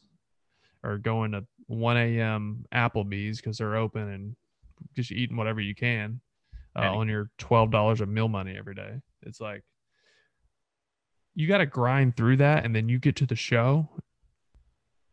[0.83, 2.65] or going to 1 a.m.
[2.73, 4.35] Applebee's because they're open and
[4.95, 6.19] just eating whatever you can
[6.75, 9.01] uh, on your $12 of meal money every day.
[9.23, 9.63] It's like
[11.35, 13.89] you got to grind through that and then you get to the show.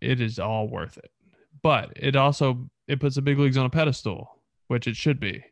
[0.01, 1.11] It is all worth it.
[1.63, 5.45] But it also it puts the big leagues on a pedestal, which it should be.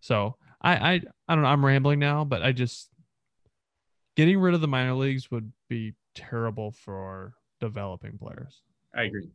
[0.00, 1.48] So I I I don't know.
[1.48, 2.88] I'm rambling now, but I just
[4.16, 8.62] getting rid of the minor leagues would be terrible for developing players
[8.94, 9.30] i agree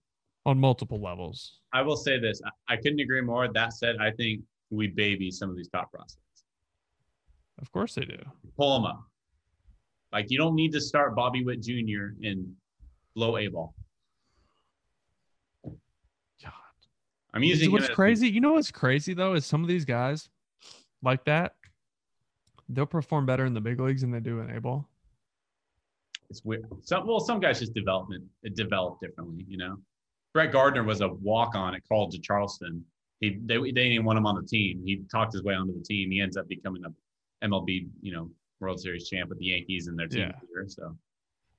[0.47, 1.59] on multiple levels.
[1.73, 4.41] i will say this I, couldn't agree more that said i think
[4.71, 6.43] we baby some of these top prospects
[7.61, 8.17] Of course they do.
[8.57, 9.01] pull them up.
[10.13, 12.15] Like you don't need to start Bobby Witt Jr.
[12.21, 12.55] in
[13.15, 13.73] low A ball.
[16.43, 16.53] God.
[17.33, 18.29] I'm using what's as- crazy?
[18.29, 20.29] You know what's crazy though is some of these guys
[21.03, 21.55] like that,
[22.69, 24.87] they'll perform better in the big leagues than they do in A ball.
[26.29, 26.65] It's weird.
[26.83, 29.45] Some well, some guys just development it developed differently.
[29.47, 29.77] You know,
[30.37, 32.85] Brett Gardner was a walk on at College of Charleston.
[33.21, 34.83] He they, they didn't even want him on the team.
[34.85, 36.11] He talked his way onto the team.
[36.11, 38.29] He ends up becoming a MLB you know
[38.59, 40.33] World Series champ with the Yankees and their team Yeah.
[40.47, 40.65] here.
[40.67, 40.95] So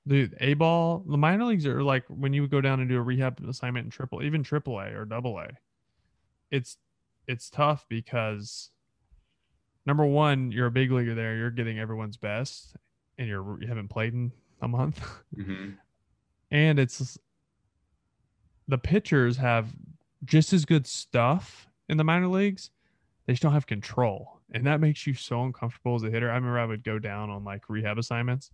[0.07, 2.99] Dude, A ball, the minor leagues are like when you would go down and do
[2.99, 5.49] a rehab assignment in triple, even triple A or double A.
[6.53, 6.77] It's
[7.27, 8.71] it's tough because
[9.87, 12.77] number one, you're a big leaguer there, you're getting everyone's best,
[13.19, 14.31] and you're you haven't played in
[14.63, 15.05] a month.
[15.37, 15.75] mhm.
[16.53, 17.19] and it's
[18.69, 19.75] the pitchers have
[20.25, 22.71] just as good stuff in the minor leagues.
[23.27, 26.31] They just don't have control, and that makes you so uncomfortable as a hitter.
[26.31, 28.51] I remember I would go down on like rehab assignments,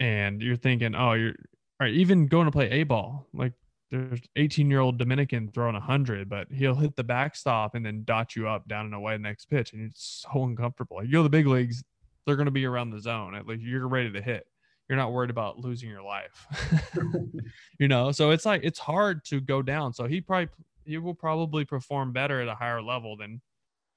[0.00, 1.34] and you're thinking, oh, you're
[1.80, 3.26] even going to play a ball.
[3.32, 3.52] Like
[3.90, 8.36] there's 18 year old Dominican throwing 100, but he'll hit the backstop and then dot
[8.36, 10.98] you up down and away the next pitch, and it's so uncomfortable.
[10.98, 11.82] Like, you go to the big leagues,
[12.26, 13.34] they're going to be around the zone.
[13.34, 14.46] At least you're ready to hit
[14.88, 16.46] you're not worried about losing your life
[17.78, 20.48] you know so it's like it's hard to go down so he probably
[20.84, 23.40] he will probably perform better at a higher level than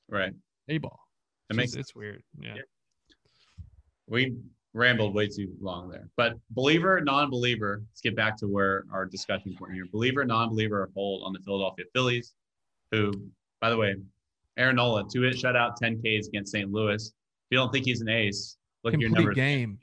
[0.10, 0.34] right.
[0.70, 1.00] a ball
[1.50, 2.56] That makes it's weird yeah.
[2.56, 2.62] Yeah.
[4.08, 4.36] we
[4.78, 6.08] rambled way too long there.
[6.16, 7.82] But believer, non-believer.
[7.92, 9.86] Let's get back to where our discussion point here.
[9.92, 12.34] Believer, non-believer hold on the Philadelphia Phillies,
[12.92, 13.12] who,
[13.60, 13.96] by the way,
[14.58, 16.72] Aaron Nola, two hit shutout, 10 Ks against St.
[16.72, 17.06] Louis.
[17.06, 17.12] If
[17.52, 19.36] you don't think he's an ace, look at your complete numbers.
[19.36, 19.80] game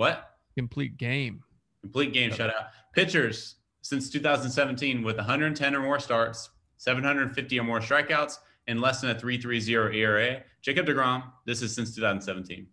[0.00, 0.30] What?
[0.56, 1.42] complete game
[1.82, 2.68] Complete game shutout.
[2.94, 6.48] Pitchers since 2017 with 110 or more starts,
[6.78, 10.42] 750 or more strikeouts, and less than a 3.30 ERA.
[10.62, 11.24] Jacob DeGrom.
[11.44, 12.66] This is since 2017.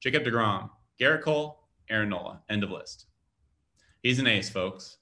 [0.00, 0.68] Jacob DeGrom,
[1.00, 2.42] Gerrit Cole, Aaron Nola.
[2.50, 3.06] End of list.
[4.02, 4.98] He's an ace, folks.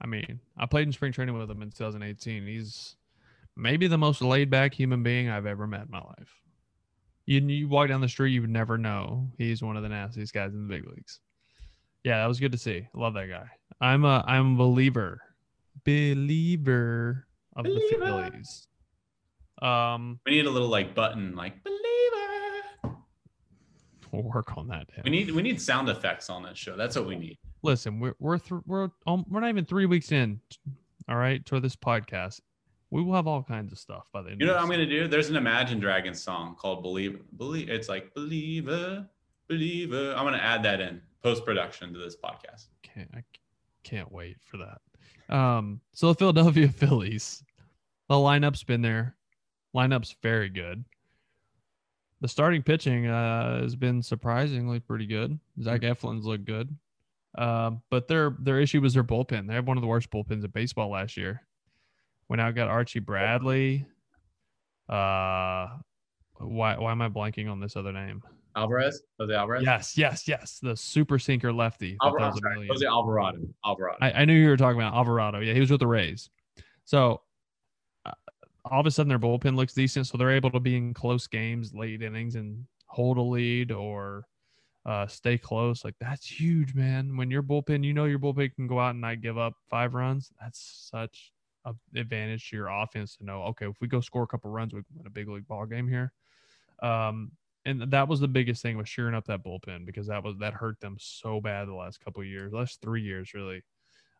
[0.00, 2.96] i mean i played in spring training with him in 2018 he's
[3.56, 6.41] maybe the most laid back human being i've ever met in my life
[7.26, 10.32] you, you walk down the street you would never know he's one of the nastiest
[10.34, 11.20] guys in the big leagues
[12.04, 13.48] yeah that was good to see love that guy
[13.80, 15.20] I'm a I'm a believer,
[15.84, 18.68] believer of the Phillies.
[19.60, 22.96] Um, We need a little like button, like believer.
[24.12, 24.86] we'll work on that.
[25.04, 26.76] We need we need sound effects on that show.
[26.76, 27.38] That's what we need.
[27.62, 30.40] Listen, we're we're th- we're um, we're not even three weeks in.
[31.08, 32.40] All right, to this podcast,
[32.92, 34.40] we will have all kinds of stuff by the end.
[34.40, 35.08] You know what I'm gonna do?
[35.08, 37.20] There's an Imagine Dragons song called Believer.
[37.38, 39.08] Believe it's like believer,
[39.48, 40.12] believer.
[40.14, 42.66] I'm gonna add that in post production to this podcast.
[42.82, 43.24] can't I
[43.82, 45.34] can't wait for that.
[45.34, 47.42] Um, so the Philadelphia Phillies,
[48.10, 49.16] the lineup's been there.
[49.74, 50.84] Lineup's very good.
[52.20, 55.40] The starting pitching uh, has been surprisingly pretty good.
[55.62, 56.68] Zach Eflin's looked good,
[57.38, 59.48] uh, but their their issue was their bullpen.
[59.48, 61.40] They have one of the worst bullpens in baseball last year.
[62.32, 63.84] We now got Archie Bradley.
[64.88, 65.68] Uh,
[66.38, 68.22] why why am I blanking on this other name?
[68.56, 69.62] Alvarez, Jose Alvarez.
[69.62, 70.58] Yes, yes, yes.
[70.62, 71.98] The super sinker lefty.
[72.00, 72.30] that Alvarado.
[72.30, 72.72] throws a sorry, million.
[72.72, 73.38] Jose Alvarado.
[73.66, 73.98] Alvarado.
[74.00, 75.40] I, I knew you were talking about Alvarado.
[75.40, 76.30] Yeah, he was with the Rays.
[76.86, 77.20] So
[78.06, 78.12] uh,
[78.64, 81.26] all of a sudden their bullpen looks decent, so they're able to be in close
[81.26, 84.24] games, late innings, and hold a lead or
[84.86, 85.84] uh, stay close.
[85.84, 87.14] Like that's huge, man.
[87.14, 89.92] When your bullpen, you know your bullpen can go out and not give up five
[89.92, 90.32] runs.
[90.40, 91.31] That's such
[91.94, 93.42] advantage to your offense to know.
[93.44, 95.66] Okay, if we go score a couple runs, we can win a big league ball
[95.66, 96.12] game here.
[96.82, 97.32] Um,
[97.64, 100.54] and that was the biggest thing was shearing up that bullpen because that was that
[100.54, 103.62] hurt them so bad the last couple of years, last three years really.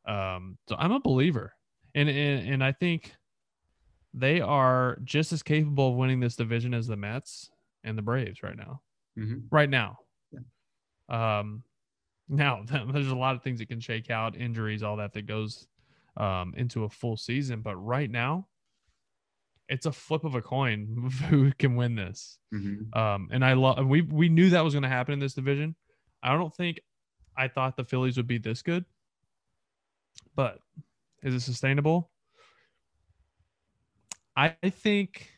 [0.07, 1.53] Um, so I'm a believer,
[1.95, 3.15] and and and I think
[4.15, 7.51] they are just as capable of winning this division as the Mets
[7.83, 8.83] and the Braves right now.
[9.19, 9.49] Mhm.
[9.51, 9.99] Right now.
[11.09, 11.65] Um,
[12.29, 15.69] now there's a lot of things that can shake out, injuries, all that that goes
[16.17, 18.49] um into a full season, but right now,
[19.69, 22.39] it's a flip of a coin who can win this.
[22.53, 22.95] Mhm.
[22.97, 25.75] Um, and I love we we knew that was going to happen in this division.
[26.23, 26.81] I don't think
[27.37, 28.85] I thought the Phillies would be this good,
[30.35, 30.59] but
[31.23, 32.11] is it sustainable?
[34.37, 35.31] I think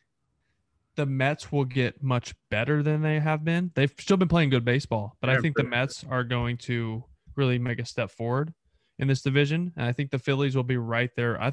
[0.96, 3.72] the Mets will get much better than they have been.
[3.74, 7.04] They've still been playing good baseball, but I think the Mets are going to
[7.36, 8.54] really make a step forward
[8.98, 11.40] in this division, and I think the Phillies will be right there.
[11.40, 11.52] I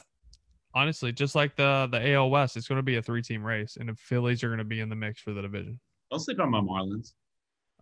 [0.74, 3.78] honestly, just like the the AL West, it's going to be a three team race,
[3.80, 5.80] and the Phillies are going to be in the mix for the division.
[6.10, 7.14] Don't sleep on my Marlins.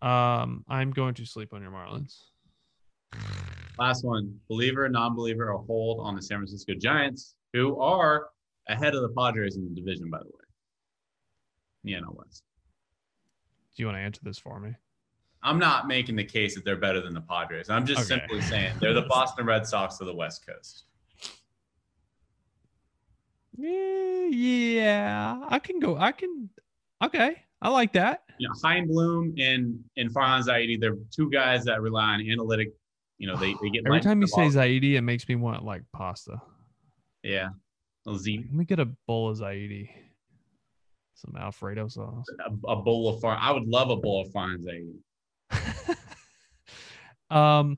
[0.01, 2.15] Um, I'm going to sleep on your Marlins.
[3.77, 4.39] Last one.
[4.49, 8.27] Believer, non-believer, or hold on the San Francisco Giants, who are
[8.67, 10.31] ahead of the Padres in the division, by the way.
[11.83, 12.43] Yeah, no West.
[13.75, 14.75] Do you want to answer this for me?
[15.41, 17.69] I'm not making the case that they're better than the Padres.
[17.69, 18.19] I'm just Okay.
[18.19, 20.83] simply saying they're the Boston Red Sox of the West Coast.
[23.61, 25.97] Eh, Yeah, I can go.
[25.97, 26.49] I can.
[27.03, 28.23] Okay, I like that.
[28.37, 32.69] You know, Heinblum and and Farhan Zaidi, they're two guys that rely on analytic.
[33.17, 34.47] You know, they, they get Every time you say.
[34.47, 36.41] Zaidi, it makes me want like pasta.
[37.23, 37.49] yeah,
[38.15, 39.89] Z, Let me get a bowl of Zaidi.
[41.15, 42.25] Some Alfredo sauce.
[42.47, 43.39] a, a bowl of Farhan.
[43.41, 44.93] I would love a bowl of Farhan Zaidi.
[47.29, 47.77] um,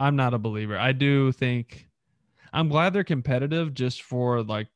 [0.00, 0.76] I'm not a believer.
[0.78, 1.88] I do think
[2.52, 4.68] I'm glad they're competitive just for like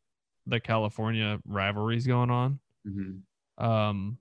[0.46, 2.58] the California rivalries going on.
[2.86, 3.20] Mhm.
[3.58, 4.18] Um,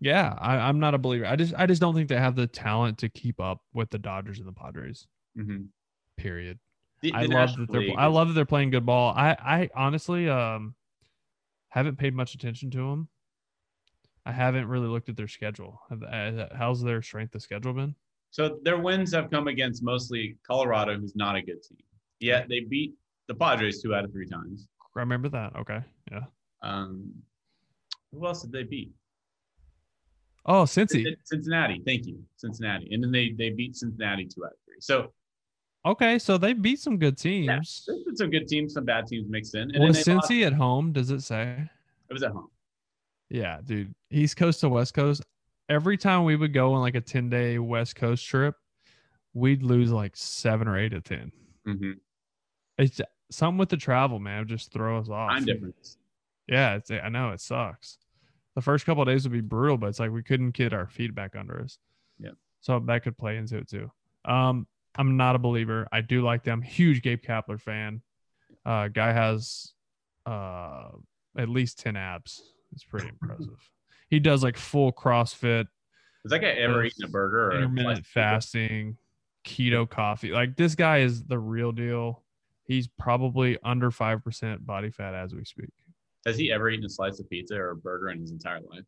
[0.00, 1.26] yeah, I, I'm not a believer.
[1.26, 3.98] I just I just don't think they have the talent to keep up with the
[3.98, 5.06] Dodgers and the Padres.
[5.38, 5.68] Mhm.
[6.16, 6.58] Period.
[7.00, 9.12] The- I the love National that they're League I love that they're playing good ball.
[9.16, 10.74] I I honestly um
[11.68, 13.08] haven't paid much attention to them.
[14.24, 15.80] I haven't really looked at their schedule.
[15.90, 17.94] Uh, How's their strength of schedule been?
[18.30, 21.78] So their wins have come against mostly Colorado, who's not a good team.
[22.20, 22.94] Yet they beat
[23.26, 24.68] the Padres two out of three times.
[24.96, 25.56] I remember that.
[25.56, 25.80] Okay.
[26.10, 26.20] Yeah.
[26.62, 27.10] Um,
[28.12, 28.92] who else did they beat?
[30.46, 31.16] Oh, Cincy.
[31.24, 31.82] Cincinnati.
[31.84, 32.88] Thank you, Cincinnati.
[32.92, 34.76] And then they they beat Cincinnati two out of three.
[34.80, 35.12] So
[35.84, 37.82] Okay, so they beat some good teams.
[37.88, 39.62] there's been some good teams, some bad teams mixed in.
[39.62, 40.92] And then Was they lost- Cincy at home?
[40.92, 41.68] Does it say?
[42.08, 42.48] It was at home.
[43.32, 43.94] Yeah, dude.
[44.10, 45.22] East Coast to West Coast.
[45.70, 48.54] Every time we would go on like a 10 day West Coast trip,
[49.32, 51.32] we'd lose like seven or eight of 10.
[51.66, 51.92] Mm-hmm.
[52.76, 54.46] It's something with the travel, man.
[54.46, 55.30] Just throw us off.
[55.30, 55.96] Time difference.
[56.46, 57.96] Yeah, it's, I know it sucks.
[58.54, 60.86] The first couple of days would be brutal, but it's like we couldn't get our
[60.86, 61.78] feet back under us.
[62.18, 62.32] Yeah.
[62.60, 63.90] So that could play into it too.
[64.26, 65.88] Um, I'm not a believer.
[65.90, 66.60] I do like them.
[66.60, 68.02] Huge Gabe Kapler fan.
[68.66, 69.72] Uh, guy has
[70.26, 70.88] uh
[71.36, 72.51] at least 10 abs.
[72.72, 73.70] It's pretty impressive.
[74.08, 75.66] He does like full CrossFit,
[76.24, 78.98] Has that guy ever eaten a burger or intermittent fasting,
[79.44, 80.30] keto coffee.
[80.30, 82.22] Like this guy is the real deal.
[82.64, 85.70] He's probably under 5% body fat as we speak.
[86.26, 88.84] Has he ever eaten a slice of pizza or a burger in his entire life?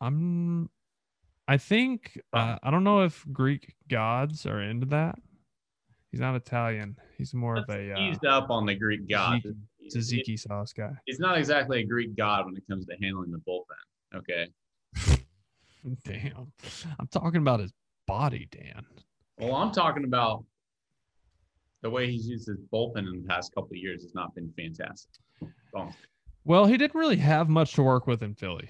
[0.00, 0.70] I'm
[1.48, 5.18] I think uh, I don't know if Greek gods are into that.
[6.12, 6.96] He's not Italian.
[7.16, 9.40] He's more of a uh, Eased up on the Greek god.
[9.88, 10.92] Tzatziki- sauce guy.
[11.06, 14.16] He's not exactly a Greek god when it comes to handling the bullpen.
[14.16, 14.48] Okay.
[16.04, 16.52] Damn.
[16.98, 17.72] I'm talking about his
[18.06, 18.84] body, Dan.
[19.38, 20.44] Well, I'm talking about
[21.82, 24.52] the way he's used his bullpen in the past couple of years has not been
[24.56, 25.10] fantastic.
[25.76, 25.90] Oh,
[26.44, 28.68] Well, he didn't really have much to work with in Philly,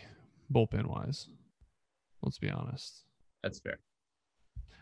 [0.53, 1.29] bullpen wise.
[2.23, 3.05] Let's be honest.
[3.43, 3.79] that's fair.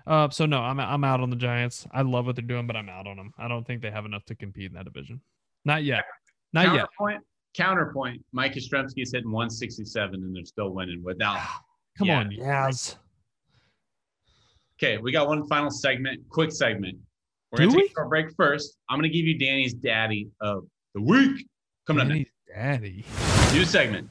[0.07, 1.87] Uh, so no, I'm I'm out on the Giants.
[1.93, 3.35] I love what they're doing, but I'm out on them.
[3.39, 5.21] I don't think they have enough to compete in that division.
[5.65, 6.05] Not yet.
[6.53, 6.87] Not yet.
[6.99, 7.23] Counterpoint.
[7.55, 8.25] Counterpoint.
[8.33, 11.37] Mike Yastrzemski is hitting 167 and they're still winning without.
[11.39, 11.63] Ah,
[11.99, 12.19] come Yeah.
[12.21, 12.97] on, Yaz.
[14.79, 16.99] Okay, we got one final segment, quick segment.
[17.51, 17.95] We're gonna take we?
[17.97, 18.77] our break first.
[18.91, 21.47] I'm gonna give you Danny's daddy of the week.
[21.87, 22.31] Coming up next.
[22.55, 23.05] Daddy.
[23.53, 24.09] New segment.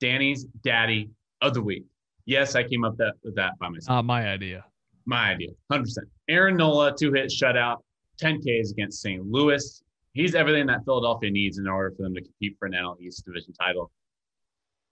[0.00, 1.10] Danny's daddy
[1.42, 1.84] of the week.
[2.24, 3.88] Yes, I came up that, with that by myself.
[3.96, 4.64] Not my idea.
[5.04, 6.08] My idea, 100%.
[6.28, 7.78] Aaron Nola, two hit shutout,
[8.18, 9.24] 10 Ks against St.
[9.24, 9.82] Louis.
[10.16, 13.22] He's everything that Philadelphia needs in order for them to compete for an NL East
[13.26, 13.90] division title.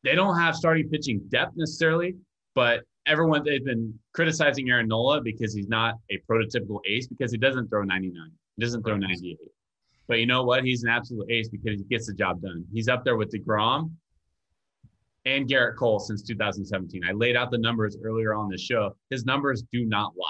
[0.02, 2.14] They don't have starting pitching depth necessarily,
[2.54, 7.38] but everyone they've been criticizing Aaron Nola because he's not a prototypical ace because he
[7.38, 8.12] doesn't throw 99.
[8.56, 9.38] He doesn't throw 98.
[10.08, 10.62] But you know what?
[10.62, 12.66] He's an absolute ace because he gets the job done.
[12.70, 13.92] He's up there with DeGrom
[15.24, 17.02] and Gerrit Cole since 2017.
[17.02, 18.94] I laid out the numbers earlier on the show.
[19.08, 20.28] His numbers do not lie.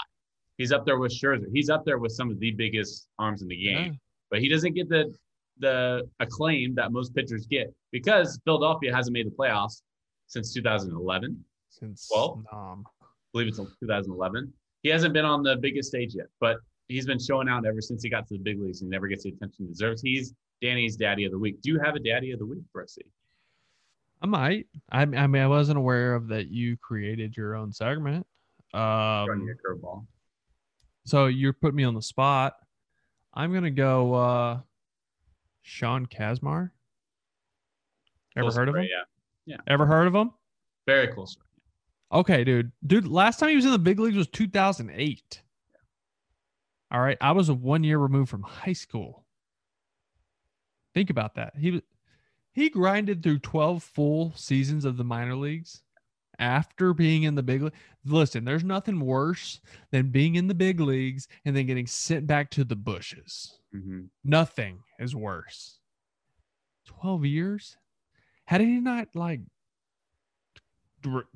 [0.57, 1.47] He's up there with Scherzer.
[1.53, 3.99] He's up there with some of the biggest arms in the game.
[4.31, 5.13] But he doesn't get the
[5.59, 9.83] the acclaim that most pitchers get because Philadelphia hasn't made the playoffs
[10.27, 11.45] since 2011.
[11.71, 12.85] Since Well, Nom.
[13.03, 14.53] I believe it's 2011.
[14.83, 16.57] He hasn't been on the biggest stage yet, but
[16.89, 18.81] he's been showing out ever since he got to the big leagues.
[18.81, 20.03] He never gets the attention he deserves.
[20.03, 21.61] He's Danny's daddy of the week.
[21.63, 22.99] Do you have a daddy of the week, Brooksy?
[24.23, 24.67] I might.
[24.91, 26.49] I, I mean, I wasn't aware of that.
[26.49, 28.27] You created your own segment.
[28.73, 30.07] Running Um, a curveball.
[31.05, 32.55] so you're putting me on the spot.
[33.35, 34.15] I'm gonna go.
[34.15, 34.61] uh
[35.63, 36.71] Sean Kazmar.
[38.37, 38.83] Ever Close heard of him?
[38.83, 39.05] Yeah,
[39.47, 39.57] Yeah.
[39.67, 40.31] Ever heard of him?
[40.87, 41.37] very close.
[42.13, 42.71] Okay, dude.
[42.87, 45.41] Dude, last time he was in the big leagues was 2008.
[46.93, 47.17] All right.
[47.21, 49.25] I was a one year removed from high school.
[50.95, 51.55] Think about that.
[51.57, 51.81] He was
[52.53, 55.83] he grinded through 12 full seasons of the minor leagues
[56.39, 57.73] after being in the big league.
[58.05, 59.61] Listen, there's nothing worse
[59.91, 63.59] than being in the big leagues and then getting sent back to the bushes.
[63.73, 65.79] hmm Nothing is worse.
[66.87, 67.77] 12 years?
[68.47, 69.41] How did he not like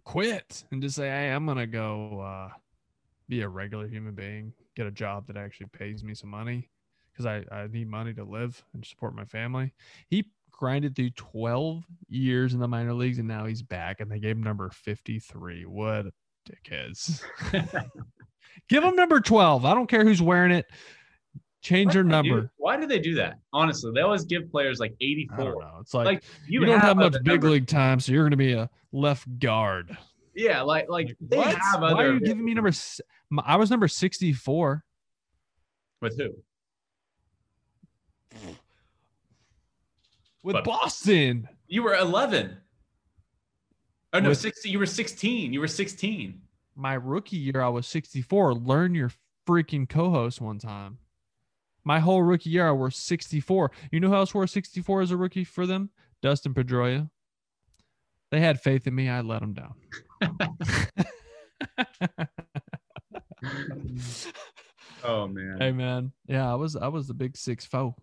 [0.05, 2.49] quit and just say, Hey, I'm going to go uh,
[3.28, 6.70] be a regular human being, get a job that actually pays me some money
[7.12, 9.72] because I, I need money to live and support my family?
[10.09, 14.18] He grinded through 12 years in the minor leagues and now he's back and they
[14.18, 15.64] gave him number 53.
[15.64, 16.06] What
[16.46, 17.22] dickheads.
[18.68, 19.64] Give him number 12.
[19.64, 20.66] I don't care who's wearing it.
[21.62, 22.50] Change your Why do number.
[22.56, 23.38] Why do they do that?
[23.52, 25.04] Honestly, they always give players like I
[25.36, 25.61] don't 84.
[25.61, 25.78] know.
[25.80, 27.50] It's like, Like you, don't have, much big numbers.
[27.50, 29.96] league time, so you're going to be a left guard.
[30.34, 31.56] Yeah, like like they What?
[31.56, 32.11] have Why other.
[32.11, 32.70] are you giving me number?
[33.44, 34.84] I was number 64
[36.00, 36.30] with who?
[40.49, 41.46] With But- Boston.
[41.66, 42.57] You were 11.
[44.14, 44.70] Oh no, With- 60.
[44.70, 45.53] You were 16.
[45.53, 46.40] You were 16.
[46.74, 48.55] My rookie year, I was 64.
[48.55, 49.11] Learn your
[49.46, 50.96] freaking co-host one time.
[51.84, 53.70] My whole rookie year, I wore 64.
[53.92, 55.90] You know who else wore 64 as a rookie for them?
[56.22, 57.11] Dustin Pedroia.
[58.30, 59.11] They had faith in me.
[59.11, 59.74] I let them down.
[65.05, 65.59] Oh man.
[65.61, 67.94] Hey man, yeah, I was I was the big six foe,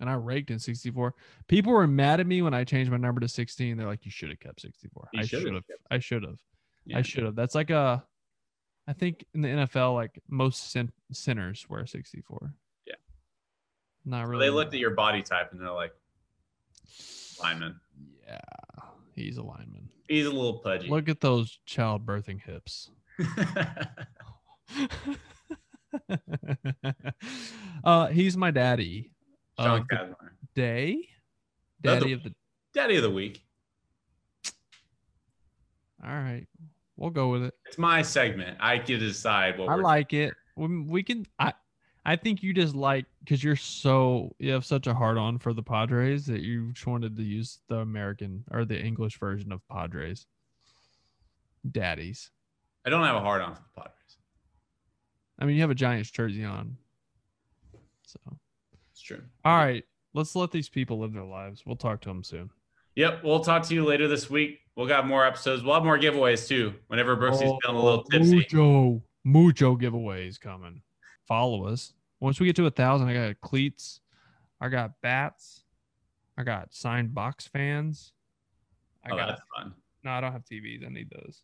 [0.00, 1.14] and I raked in sixty four.
[1.48, 3.76] People were mad at me when I changed my number to sixteen.
[3.76, 5.08] They're like, "You should have kept sixty four.
[5.12, 5.64] You I should've should have.
[5.90, 6.38] I should have.
[6.84, 6.98] Yeah.
[6.98, 8.04] I should have." That's like a,
[8.86, 12.54] I think in the NFL, like most sin- sinners wear sixty four.
[12.86, 12.94] Yeah.
[14.04, 14.46] Not really.
[14.46, 15.92] They looked at your body type and they're like,
[17.42, 17.80] lineman.
[18.26, 18.38] Yeah,
[19.14, 19.88] he's a lineman.
[20.08, 20.88] He's a little pudgy.
[20.88, 22.90] Look at those childbirthing hips.
[27.84, 29.12] uh, he's my daddy.
[29.58, 30.16] Sean of the
[30.54, 30.92] day.
[30.92, 32.34] Of the Daddy of the
[32.74, 33.42] Daddy of the week.
[36.04, 36.46] All right,
[36.96, 37.54] we'll go with it.
[37.66, 38.58] It's my segment.
[38.60, 40.34] I get to decide what I we're like it.
[40.56, 41.26] We, we can.
[41.38, 41.52] I
[42.04, 45.52] I think you just like because you're so you have such a hard on for
[45.52, 49.60] the Padres that you just wanted to use the American or the English version of
[49.68, 50.26] Padres.
[51.68, 52.30] Daddies.
[52.84, 54.18] I don't have a hard on for the Padres.
[55.40, 56.76] I mean, you have a Giants jersey on.
[58.04, 58.45] So, It's
[59.06, 59.22] true.
[59.44, 59.84] all right,
[60.14, 61.64] let's let these people live their lives.
[61.64, 62.50] We'll talk to them soon.
[62.96, 63.24] Yep.
[63.24, 64.60] We'll talk to you later this week.
[64.74, 65.62] We'll have more episodes.
[65.62, 66.74] We'll have more giveaways too.
[66.88, 68.36] Whenever Brooksy's oh, feeling a little tipsy.
[68.36, 70.80] Mucho, mucho giveaways coming.
[71.28, 71.92] Follow us.
[72.20, 74.00] Once we get to a thousand, I got cleats,
[74.60, 75.64] I got bats,
[76.38, 78.12] I got signed box fans.
[79.04, 79.74] I Oh, got that's fun.
[80.02, 80.84] no, I don't have TVs.
[80.86, 81.42] I need those.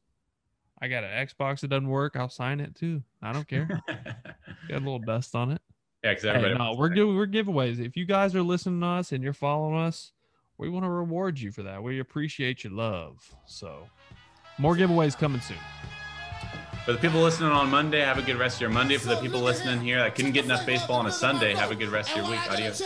[0.81, 2.17] I got an Xbox that doesn't work.
[2.17, 3.03] I'll sign it too.
[3.23, 3.69] I don't care.
[3.89, 5.61] got a little dust on it.
[6.03, 7.79] Yeah, because Hey, no, we're to- doing we're giveaways.
[7.85, 10.13] If you guys are listening to us and you're following us,
[10.59, 11.83] we want to reward you for that.
[11.83, 13.35] We appreciate your love.
[13.47, 13.89] So,
[14.59, 15.57] more giveaways coming soon.
[16.85, 18.97] For the people listening on Monday, have a good rest of your Monday.
[18.97, 21.77] For the people listening here that couldn't get enough baseball on a Sunday, have a
[21.77, 22.41] good rest of your week.
[22.51, 22.83] I get Adios.